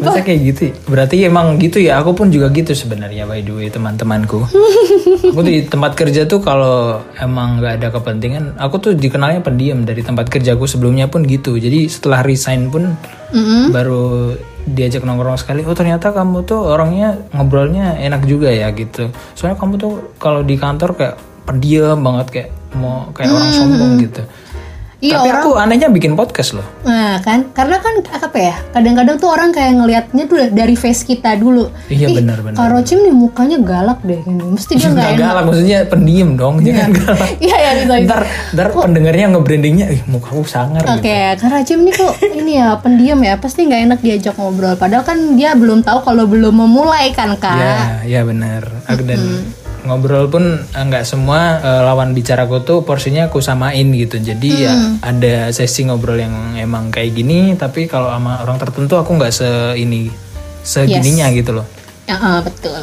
Masa 0.00 0.24
kayak 0.24 0.40
gitu? 0.52 0.60
ya? 0.70 0.74
Berarti 0.88 1.16
emang 1.24 1.60
gitu 1.60 1.78
ya. 1.80 2.00
Aku 2.00 2.16
pun 2.16 2.32
juga 2.32 2.48
gitu 2.48 2.72
sebenarnya 2.72 3.28
by 3.28 3.44
the 3.44 3.52
way 3.52 3.68
teman-temanku. 3.68 4.44
aku 5.30 5.40
di 5.44 5.64
tempat 5.68 5.92
kerja 5.96 6.24
tuh 6.24 6.40
kalau 6.40 7.04
emang 7.20 7.60
nggak 7.60 7.80
ada 7.80 7.88
kepentingan, 7.92 8.56
aku 8.56 8.76
tuh 8.80 8.92
dikenalnya 8.96 9.44
pendiam 9.44 9.84
dari 9.84 10.00
tempat 10.00 10.32
kerjaku 10.32 10.64
sebelumnya 10.64 11.08
pun 11.12 11.24
gitu. 11.28 11.56
Jadi 11.60 11.88
setelah 11.88 12.24
resign 12.24 12.72
pun 12.72 12.96
baru 13.70 14.34
diajak 14.70 15.02
nongkrong 15.02 15.38
sekali. 15.38 15.66
Oh 15.66 15.74
ternyata 15.74 16.14
kamu 16.14 16.46
tuh 16.46 16.60
orangnya 16.70 17.18
ngobrolnya 17.34 17.98
enak 17.98 18.24
juga 18.24 18.50
ya 18.50 18.70
gitu. 18.72 19.10
Soalnya 19.34 19.58
kamu 19.58 19.74
tuh 19.76 19.92
kalau 20.16 20.40
di 20.46 20.54
kantor 20.56 20.94
kayak 20.96 21.16
pendiam 21.44 21.98
banget 21.98 22.26
kayak 22.30 22.50
mau 22.78 23.10
kayak 23.10 23.30
orang 23.34 23.50
sombong 23.50 23.92
gitu. 23.98 24.22
Iya 25.00 25.16
Tapi 25.16 25.28
aku 25.32 25.50
anehnya 25.56 25.88
bikin 25.88 26.12
podcast 26.12 26.52
loh. 26.52 26.66
Nah 26.84 27.24
kan, 27.24 27.48
karena 27.56 27.80
kan 27.80 28.04
apa 28.04 28.36
ya? 28.36 28.54
Kadang-kadang 28.76 29.16
tuh 29.16 29.32
orang 29.32 29.48
kayak 29.48 29.80
ngelihatnya 29.80 30.28
tuh 30.28 30.36
dari 30.52 30.76
face 30.76 31.08
kita 31.08 31.40
dulu. 31.40 31.72
Iya, 31.88 32.12
benar-benar. 32.12 32.60
Kak 32.60 32.68
Rocim 32.68 33.00
nih 33.08 33.14
mukanya 33.16 33.58
galak 33.64 34.04
deh. 34.04 34.20
Mesti 34.28 34.76
dia 34.76 34.88
nggak 34.92 35.08
enak. 35.16 35.20
galak 35.24 35.42
maksudnya 35.48 35.78
pendiam 35.88 36.36
dong, 36.36 36.60
jangan 36.60 36.92
galak. 36.92 37.28
Iya 37.40 37.56
ya 37.56 37.70
bisa. 37.80 37.94
ntar 38.04 38.20
ntar 38.52 38.66
pendengarnya 38.76 39.26
nge-brandingnya 39.32 39.86
ih 39.88 40.00
mukaku 40.04 40.44
sangar 40.44 40.84
Oke, 40.84 41.08
gitu 41.08 41.40
Kak 41.40 41.48
Racim 41.48 41.78
nih 41.80 41.94
kok 41.96 42.12
ini 42.44 42.52
ya 42.60 42.76
pendiam 42.76 43.18
ya, 43.24 43.40
pasti 43.40 43.64
nggak 43.64 43.80
enak 43.88 43.98
diajak 44.04 44.36
ngobrol. 44.36 44.76
Padahal 44.76 45.08
kan 45.08 45.16
dia 45.32 45.56
belum 45.56 45.80
tahu 45.80 46.04
kalau 46.04 46.28
belum 46.28 46.52
memulai 46.52 47.16
kan 47.16 47.32
kak. 47.40 47.56
ya 47.56 47.76
ya 48.04 48.20
benar 48.26 48.68
aku 48.84 49.00
dan 49.08 49.48
ngobrol 49.86 50.28
pun 50.28 50.44
eh, 50.60 50.84
nggak 50.84 51.04
semua 51.04 51.60
eh, 51.60 51.82
lawan 51.84 52.12
bicaraku 52.16 52.62
tuh 52.62 52.82
porsinya 52.82 53.28
aku 53.28 53.40
samain 53.40 53.86
gitu. 53.94 54.20
Jadi 54.20 54.50
ya 54.66 54.74
ada 55.00 55.48
sesi 55.50 55.86
ngobrol 55.86 56.20
yang 56.20 56.56
emang 56.56 56.92
kayak 56.92 57.16
gini 57.16 57.54
tapi 57.54 57.86
kalau 57.86 58.10
sama 58.10 58.42
orang 58.42 58.58
tertentu 58.60 58.96
aku 58.96 59.16
nggak 59.16 59.32
se 59.32 59.48
ini 59.76 60.10
segininya 60.60 61.32
gitu 61.32 61.60
loh. 61.60 61.66
Ya, 62.04 62.16
eh, 62.18 62.40
betul. 62.44 62.82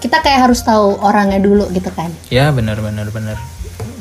Kita 0.00 0.24
kayak 0.24 0.48
harus 0.48 0.64
tahu 0.64 0.96
orangnya 1.04 1.40
dulu 1.40 1.68
gitu 1.76 1.92
kan. 1.92 2.08
ya 2.32 2.48
benar 2.50 2.80
benar 2.80 3.08
benar. 3.12 3.36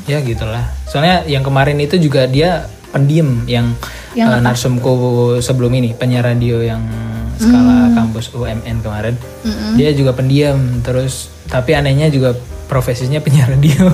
Ya 0.09 0.23
gitulah. 0.25 0.65
Soalnya 0.89 1.27
yang 1.29 1.45
kemarin 1.45 1.77
itu 1.77 2.01
juga 2.01 2.25
dia 2.25 2.65
pendiam 2.89 3.45
yang, 3.45 3.77
Yang 4.17 4.29
eh, 4.33 4.41
narsumku 4.41 4.93
sebelum 5.37 5.69
ini 5.77 5.93
penyiar 5.93 6.25
radio 6.25 6.65
yang 6.65 6.81
skala 7.39 7.95
kampus 7.95 8.35
UMN 8.35 8.83
kemarin. 8.83 9.15
Dia 9.79 9.95
juga 9.95 10.11
pendiam 10.11 10.59
terus 10.83 11.31
tapi 11.47 11.73
anehnya 11.73 12.11
juga 12.11 12.35
profesinya 12.69 13.17
penyiar 13.23 13.49
radio. 13.49 13.89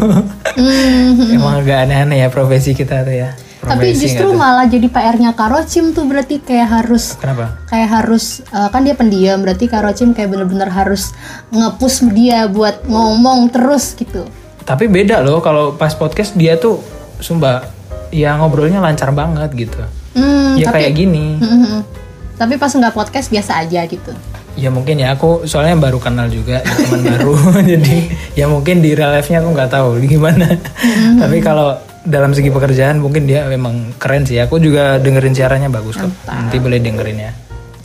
Emang 1.35 1.63
agak 1.63 1.87
aneh-aneh 1.87 2.25
ya 2.25 2.27
profesi 2.27 2.75
kita 2.75 3.05
tuh 3.07 3.15
ya. 3.15 3.31
Tapi 3.65 3.97
justru 3.97 4.29
tuh? 4.29 4.37
malah 4.37 4.69
jadi 4.69 4.85
PR-nya 4.93 5.33
Kak 5.33 5.49
Rocim 5.49 5.89
tuh 5.89 6.05
berarti 6.05 6.37
kayak 6.37 6.69
harus 6.69 7.17
kenapa? 7.17 7.57
kayak 7.65 7.89
harus 7.89 8.45
eh, 8.45 8.69
kan 8.69 8.85
dia 8.85 8.93
pendiam 8.93 9.41
berarti 9.41 9.65
Kak 9.65 9.81
Rocim 9.81 10.13
kayak 10.13 10.29
bener-bener 10.29 10.69
harus 10.69 11.09
nge-push 11.49 12.13
dia 12.13 12.45
buat 12.45 12.85
ngomong 12.85 13.49
terus 13.49 13.97
gitu. 13.97 14.29
tapi 14.65 14.85
beda 14.89 15.21
loh 15.21 15.41
kalau 15.45 15.73
pas 15.77 15.93
podcast 15.97 16.37
dia 16.37 16.57
tuh 16.61 16.77
sumpah 17.21 17.65
ya 18.13 18.37
ngobrolnya 18.37 18.81
lancar 18.81 19.09
banget 19.13 19.49
gitu. 19.53 19.81
Hmm, 20.15 20.55
ya 20.61 20.69
kayak 20.71 20.93
gini. 20.93 21.37
Mhm. 21.41 21.81
Tapi 22.35 22.59
pas 22.59 22.71
nggak 22.71 22.93
podcast 22.93 23.27
biasa 23.31 23.63
aja 23.63 23.81
gitu. 23.87 24.11
Ya 24.55 24.71
mungkin 24.71 24.99
ya 24.99 25.15
aku 25.15 25.43
soalnya 25.43 25.75
baru 25.75 25.99
kenal 25.99 26.31
juga 26.31 26.63
ya, 26.63 26.73
teman 26.75 27.03
baru 27.15 27.35
jadi 27.75 27.97
ya 28.35 28.45
mungkin 28.47 28.79
di 28.79 28.95
real 28.95 29.11
life-nya 29.11 29.43
aku 29.43 29.49
nggak 29.55 29.71
tahu 29.71 29.89
gimana. 30.11 30.47
Tapi 31.19 31.37
kalau 31.39 31.79
dalam 32.05 32.31
segi 32.37 32.53
pekerjaan 32.53 33.01
mungkin 33.01 33.25
dia 33.25 33.47
memang 33.47 33.95
keren 33.99 34.27
sih. 34.27 34.39
Aku 34.43 34.59
juga 34.59 34.99
dengerin 34.99 35.33
siarannya 35.35 35.69
bagus 35.71 35.95
kok. 35.99 36.11
Nanti 36.27 36.59
boleh 36.59 36.79
dengerin 36.79 37.17
ya. 37.19 37.31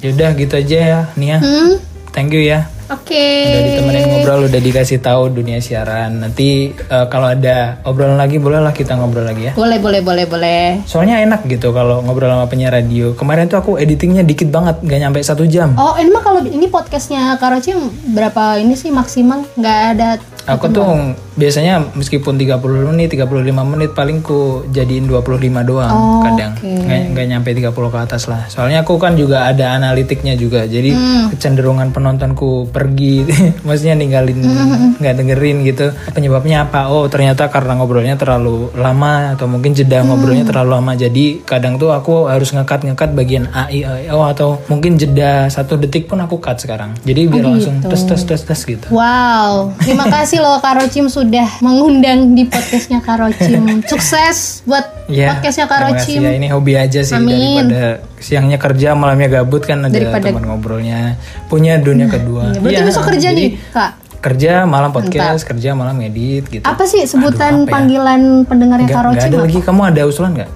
Yaudah 0.00 0.32
gitu 0.32 0.54
aja 0.56 0.78
ya 0.80 1.00
Nia. 1.14 1.38
Hmm, 1.38 1.76
Thank 2.10 2.34
you 2.34 2.42
ya. 2.42 2.66
Oke. 2.90 3.26
Udah 3.55 3.62
ditemenin 3.62 4.05
ngobrol, 4.11 4.40
udah 4.50 4.61
dikasih 4.61 4.98
tahu 4.98 5.31
dunia 5.31 5.62
siaran. 5.62 6.26
Nanti 6.26 6.74
eh, 6.74 7.07
kalau 7.07 7.31
ada 7.31 7.79
obrolan 7.87 8.18
lagi 8.18 8.42
bolehlah 8.42 8.74
kita 8.74 8.98
ngobrol 8.98 9.22
lagi 9.22 9.50
ya. 9.50 9.53
Boleh, 9.55 9.79
boleh, 9.79 10.03
boleh, 10.03 10.26
boleh. 10.26 10.62
Soalnya 10.90 11.22
enak 11.22 11.46
gitu 11.46 11.70
kalau 11.70 12.03
ngobrol 12.03 12.31
sama 12.31 12.50
penyiar 12.50 12.74
radio. 12.74 13.14
Kemarin 13.14 13.46
tuh 13.46 13.62
aku 13.62 13.79
editingnya 13.79 14.26
dikit 14.26 14.50
banget, 14.50 14.83
nggak 14.83 15.00
nyampe 15.07 15.18
satu 15.22 15.46
jam. 15.46 15.79
Oh, 15.79 15.94
ini 15.96 16.11
mah 16.11 16.22
kalau 16.22 16.42
ini 16.42 16.66
podcastnya 16.66 17.38
Kak 17.38 17.50
Rocim 17.55 17.79
berapa 18.11 18.59
ini 18.59 18.74
sih 18.74 18.90
maksimal? 18.90 19.46
Nggak 19.55 19.79
ada 19.94 20.09
Aku 20.50 20.66
tuh 20.68 20.86
biasanya 21.34 21.80
meskipun 21.92 22.34
30 22.34 22.58
menit, 22.86 23.08
35 23.10 23.30
menit 23.64 23.90
paling 23.90 24.20
ku 24.20 24.40
jadiin 24.66 25.04
25 25.04 25.30
doang 25.62 25.88
Oh, 25.88 26.20
kadang. 26.20 26.52
oke. 26.52 26.66
Nggak, 26.66 27.00
nggak 27.10 27.26
nyampe 27.28 27.48
30 27.52 27.70
ke 27.88 27.98
atas 28.00 28.22
lah. 28.26 28.44
Soalnya 28.46 28.82
aku 28.82 28.96
kan 28.96 29.14
juga 29.14 29.46
ada 29.46 29.72
analitiknya 29.72 30.34
juga. 30.34 30.64
Jadi 30.64 30.90
Hmm. 30.90 31.30
kecenderungan 31.30 31.90
penontonku 31.90 32.68
pergi, 32.68 33.24
maksudnya 33.66 33.94
ninggalin 33.94 34.38
Hmm, 34.40 34.96
nggak 34.96 35.14
dengerin 35.16 35.56
gitu. 35.64 35.86
Penyebabnya 36.10 36.64
apa? 36.64 36.88
Oh, 36.88 37.06
ternyata 37.06 37.46
karena 37.46 37.74
ngobrolnya 37.74 38.14
terlalu 38.14 38.68
lama 38.74 39.32
atau 39.32 39.46
mungkin 39.46 39.72
jeda 39.72 40.00
Hmm. 40.00 40.12
ngobrolnya 40.12 40.44
terlalu 40.44 40.70
lama. 40.72 40.92
Jadi 40.92 41.40
kadang 41.42 41.76
tuh 41.76 41.90
aku 41.90 42.26
harus 42.26 42.50
ngekat-ngekat 42.50 43.12
bagian 43.12 43.46
A 43.50 43.68
I 43.68 43.84
O 44.08 44.22
atau 44.22 44.60
mungkin 44.66 44.96
jeda 44.96 45.46
satu 45.46 45.76
detik 45.76 46.04
pun 46.04 46.18
aku 46.18 46.36
cut 46.36 46.58
sekarang. 46.58 46.92
Jadi 47.00 47.20
biar 47.26 47.44
Oh, 47.44 47.54
langsung 47.54 47.78
gitu. 47.78 47.88
tes 47.88 48.02
tes 48.04 48.22
tes 48.24 48.40
tes 48.42 48.60
gitu. 48.60 48.86
Wow, 48.90 49.72
terima 49.78 50.04
kasih 50.06 50.39
loh 50.40 50.57
Kak 50.59 50.74
Rocim 50.76 51.07
sudah 51.07 51.61
mengundang 51.61 52.33
di 52.33 52.44
podcastnya 52.44 52.98
Kak 52.98 53.16
Rocim. 53.18 53.61
Sukses 53.90 54.64
buat 54.64 55.05
Ya, 55.07 55.31
podcastnya 55.31 55.64
Kak 55.64 55.76
terima 55.76 55.90
Rocim. 55.92 56.18
kasih 56.18 56.26
ya. 56.26 56.31
Ini 56.35 56.48
hobi 56.50 56.72
aja 56.74 57.00
sih 57.00 57.14
Amin. 57.14 57.37
daripada 57.66 57.85
siangnya 58.16 58.57
kerja 58.57 58.88
malamnya 58.92 59.29
gabut 59.31 59.61
kan 59.61 59.81
ada 59.81 59.92
Daripada- 59.92 60.26
teman 60.26 60.44
ngobrolnya 60.46 61.20
punya 61.46 61.76
dunia 61.76 62.07
kedua. 62.07 62.55
Berarti 62.55 62.72
Iya, 62.72 62.83
besok 62.83 63.05
kerja 63.07 63.29
jadi 63.29 63.44
nih, 63.46 63.50
Kak. 63.70 63.90
kerja 64.20 64.53
malam 64.64 64.90
podcast 64.90 65.44
kerja 65.44 65.72
malam 65.72 65.96
edit 65.98 66.44
gitu 66.46 66.61
Apa 66.62 66.85
sih 66.85 67.00
apa 67.00 67.11
sebutan 67.11 67.55
ya? 67.59 67.68
panggilan 67.68 68.20
pendengarnya 68.44 68.85
Nggak- 68.87 69.00
Karoci? 69.00 69.16
nggak 69.16 69.26
ada 69.26 69.33
apa? 69.35 69.44
lagi 69.44 69.59
kamu 69.61 69.81
ada 69.87 70.00
usulan 70.05 70.31
nggak 70.35 70.50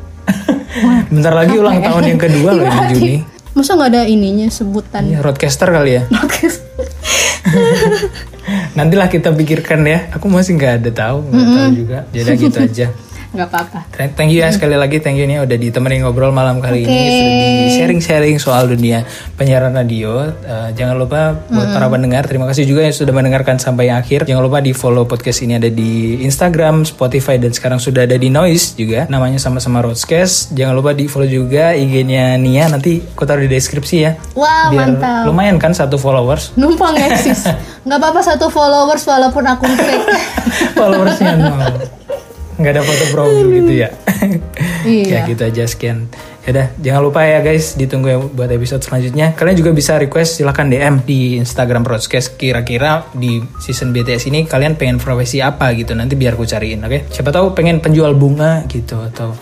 bentar 1.12 1.32
lagi 1.34 1.54
ulang 1.54 1.78
tahun 1.78 2.02
yang 2.06 2.20
kedua 2.20 2.50
loh 2.52 2.64
ini 2.68 2.88
Juni 2.90 3.16
Masa 3.54 3.72
nggak 3.72 3.86
ada 3.88 4.02
ininya 4.04 4.50
sebutan? 4.50 5.06
Iya, 5.06 5.22
roadcaster 5.22 5.70
kali 5.70 5.90
ya 5.94 6.02
nantilah 8.76 9.08
kita 9.08 9.32
pikirkan 9.32 9.80
ya. 9.86 9.98
Aku 10.12 10.28
masih 10.28 10.58
nggak 10.58 10.72
ada 10.82 10.90
tahu 10.92 11.18
nggak 11.30 11.48
tahu 11.56 11.68
juga. 11.72 11.98
Jadi 12.12 12.30
gitu 12.36 12.58
aja 12.60 12.86
Nggak 13.34 13.48
apa-apa. 13.50 13.78
Thank 14.14 14.30
you 14.30 14.40
ya 14.40 14.48
sekali 14.48 14.78
lagi 14.78 15.02
thank 15.02 15.18
you 15.18 15.26
nih 15.26 15.42
udah 15.42 15.58
ditemenin 15.58 16.06
ngobrol 16.06 16.30
malam 16.30 16.62
kali 16.62 16.86
ini 16.86 16.94
Oke. 16.94 17.10
sudah 17.10 17.34
di 17.34 17.66
sharing-sharing 17.74 18.36
soal 18.38 18.70
dunia 18.70 19.02
penyiaran 19.34 19.74
radio. 19.74 20.30
Eh, 20.30 20.70
jangan 20.72 20.94
lupa 20.94 21.34
buat 21.50 21.74
para 21.74 21.90
pendengar 21.90 22.24
terima 22.24 22.46
kasih 22.46 22.62
juga 22.62 22.86
yang 22.86 22.94
sudah 22.94 23.10
mendengarkan 23.10 23.58
sampai 23.58 23.90
akhir. 23.90 24.30
Jangan 24.30 24.38
lupa 24.38 24.62
di 24.62 24.70
follow 24.70 25.02
podcast 25.02 25.42
ini 25.42 25.58
ada 25.58 25.66
di 25.66 26.22
Instagram, 26.22 26.86
Spotify 26.86 27.34
dan 27.36 27.50
sekarang 27.50 27.82
sudah 27.82 28.06
ada 28.06 28.14
di 28.14 28.30
Noise 28.30 28.78
juga. 28.78 29.10
Namanya 29.10 29.42
sama-sama 29.42 29.82
Roadcast. 29.82 30.54
Jangan 30.54 30.78
lupa 30.78 30.94
di 30.94 31.10
follow 31.10 31.26
juga 31.26 31.74
IG-nya 31.74 32.38
Nia 32.38 32.70
nanti 32.70 33.02
aku 33.02 33.26
taruh 33.26 33.42
di 33.42 33.50
deskripsi 33.50 33.96
ya. 33.98 34.14
Wah 34.38 34.70
Biar 34.70 34.94
mantap. 34.94 35.26
lumayan 35.26 35.58
kan 35.58 35.74
satu 35.74 35.98
followers. 35.98 36.54
Numpang 36.54 36.94
eksis. 36.94 37.50
Nggak 37.86 37.98
apa-apa 37.98 38.20
satu 38.22 38.46
followers 38.46 39.02
walaupun 39.04 39.42
akun 39.42 39.74
fake. 39.74 40.06
followersnya 40.78 41.34
nol 41.34 41.60
nggak 42.54 42.72
ada 42.72 42.82
foto 42.82 43.04
profil 43.10 43.46
gitu 43.52 43.72
ya 43.74 43.88
ya 44.84 45.20
Iya. 45.20 45.20
gitu 45.26 45.42
aja 45.42 45.64
sekian 45.66 46.06
Yaudah, 46.44 46.76
jangan 46.76 47.00
lupa 47.00 47.24
ya 47.24 47.40
guys, 47.40 47.72
ditunggu 47.72 48.04
ya 48.04 48.20
buat 48.20 48.52
episode 48.52 48.84
selanjutnya. 48.84 49.32
Kalian 49.32 49.56
juga 49.56 49.72
bisa 49.72 49.96
request, 49.96 50.36
silahkan 50.36 50.68
DM 50.68 51.00
di 51.00 51.40
Instagram 51.40 51.80
Broadcast. 51.80 52.36
Kira-kira 52.36 53.08
di 53.16 53.40
season 53.56 53.96
BTS 53.96 54.28
ini 54.28 54.44
kalian 54.44 54.76
pengen 54.76 55.00
profesi 55.00 55.40
apa 55.40 55.72
gitu, 55.72 55.96
nanti 55.96 56.20
biar 56.20 56.36
aku 56.36 56.44
cariin, 56.44 56.84
oke? 56.84 57.08
Siapa 57.08 57.32
tahu 57.32 57.56
pengen 57.56 57.80
penjual 57.80 58.12
bunga 58.12 58.60
gitu, 58.68 59.00
atau 59.00 59.32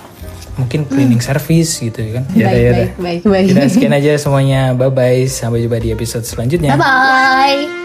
mungkin 0.54 0.86
cleaning 0.86 1.18
service 1.18 1.82
gitu 1.82 2.06
kan. 2.14 2.22
Yaudah, 2.38 2.46
Baik, 2.46 2.62
yaudah. 2.62 2.78
baik, 2.78 2.92
baik, 2.94 3.22
baik. 3.26 3.46
Yaudah, 3.50 3.66
sekian 3.66 3.94
aja 3.98 4.12
semuanya. 4.14 4.70
Bye-bye, 4.70 5.26
sampai 5.26 5.58
jumpa 5.58 5.82
di 5.82 5.90
episode 5.90 6.22
selanjutnya. 6.22 6.78
Bye-bye. 6.78 7.81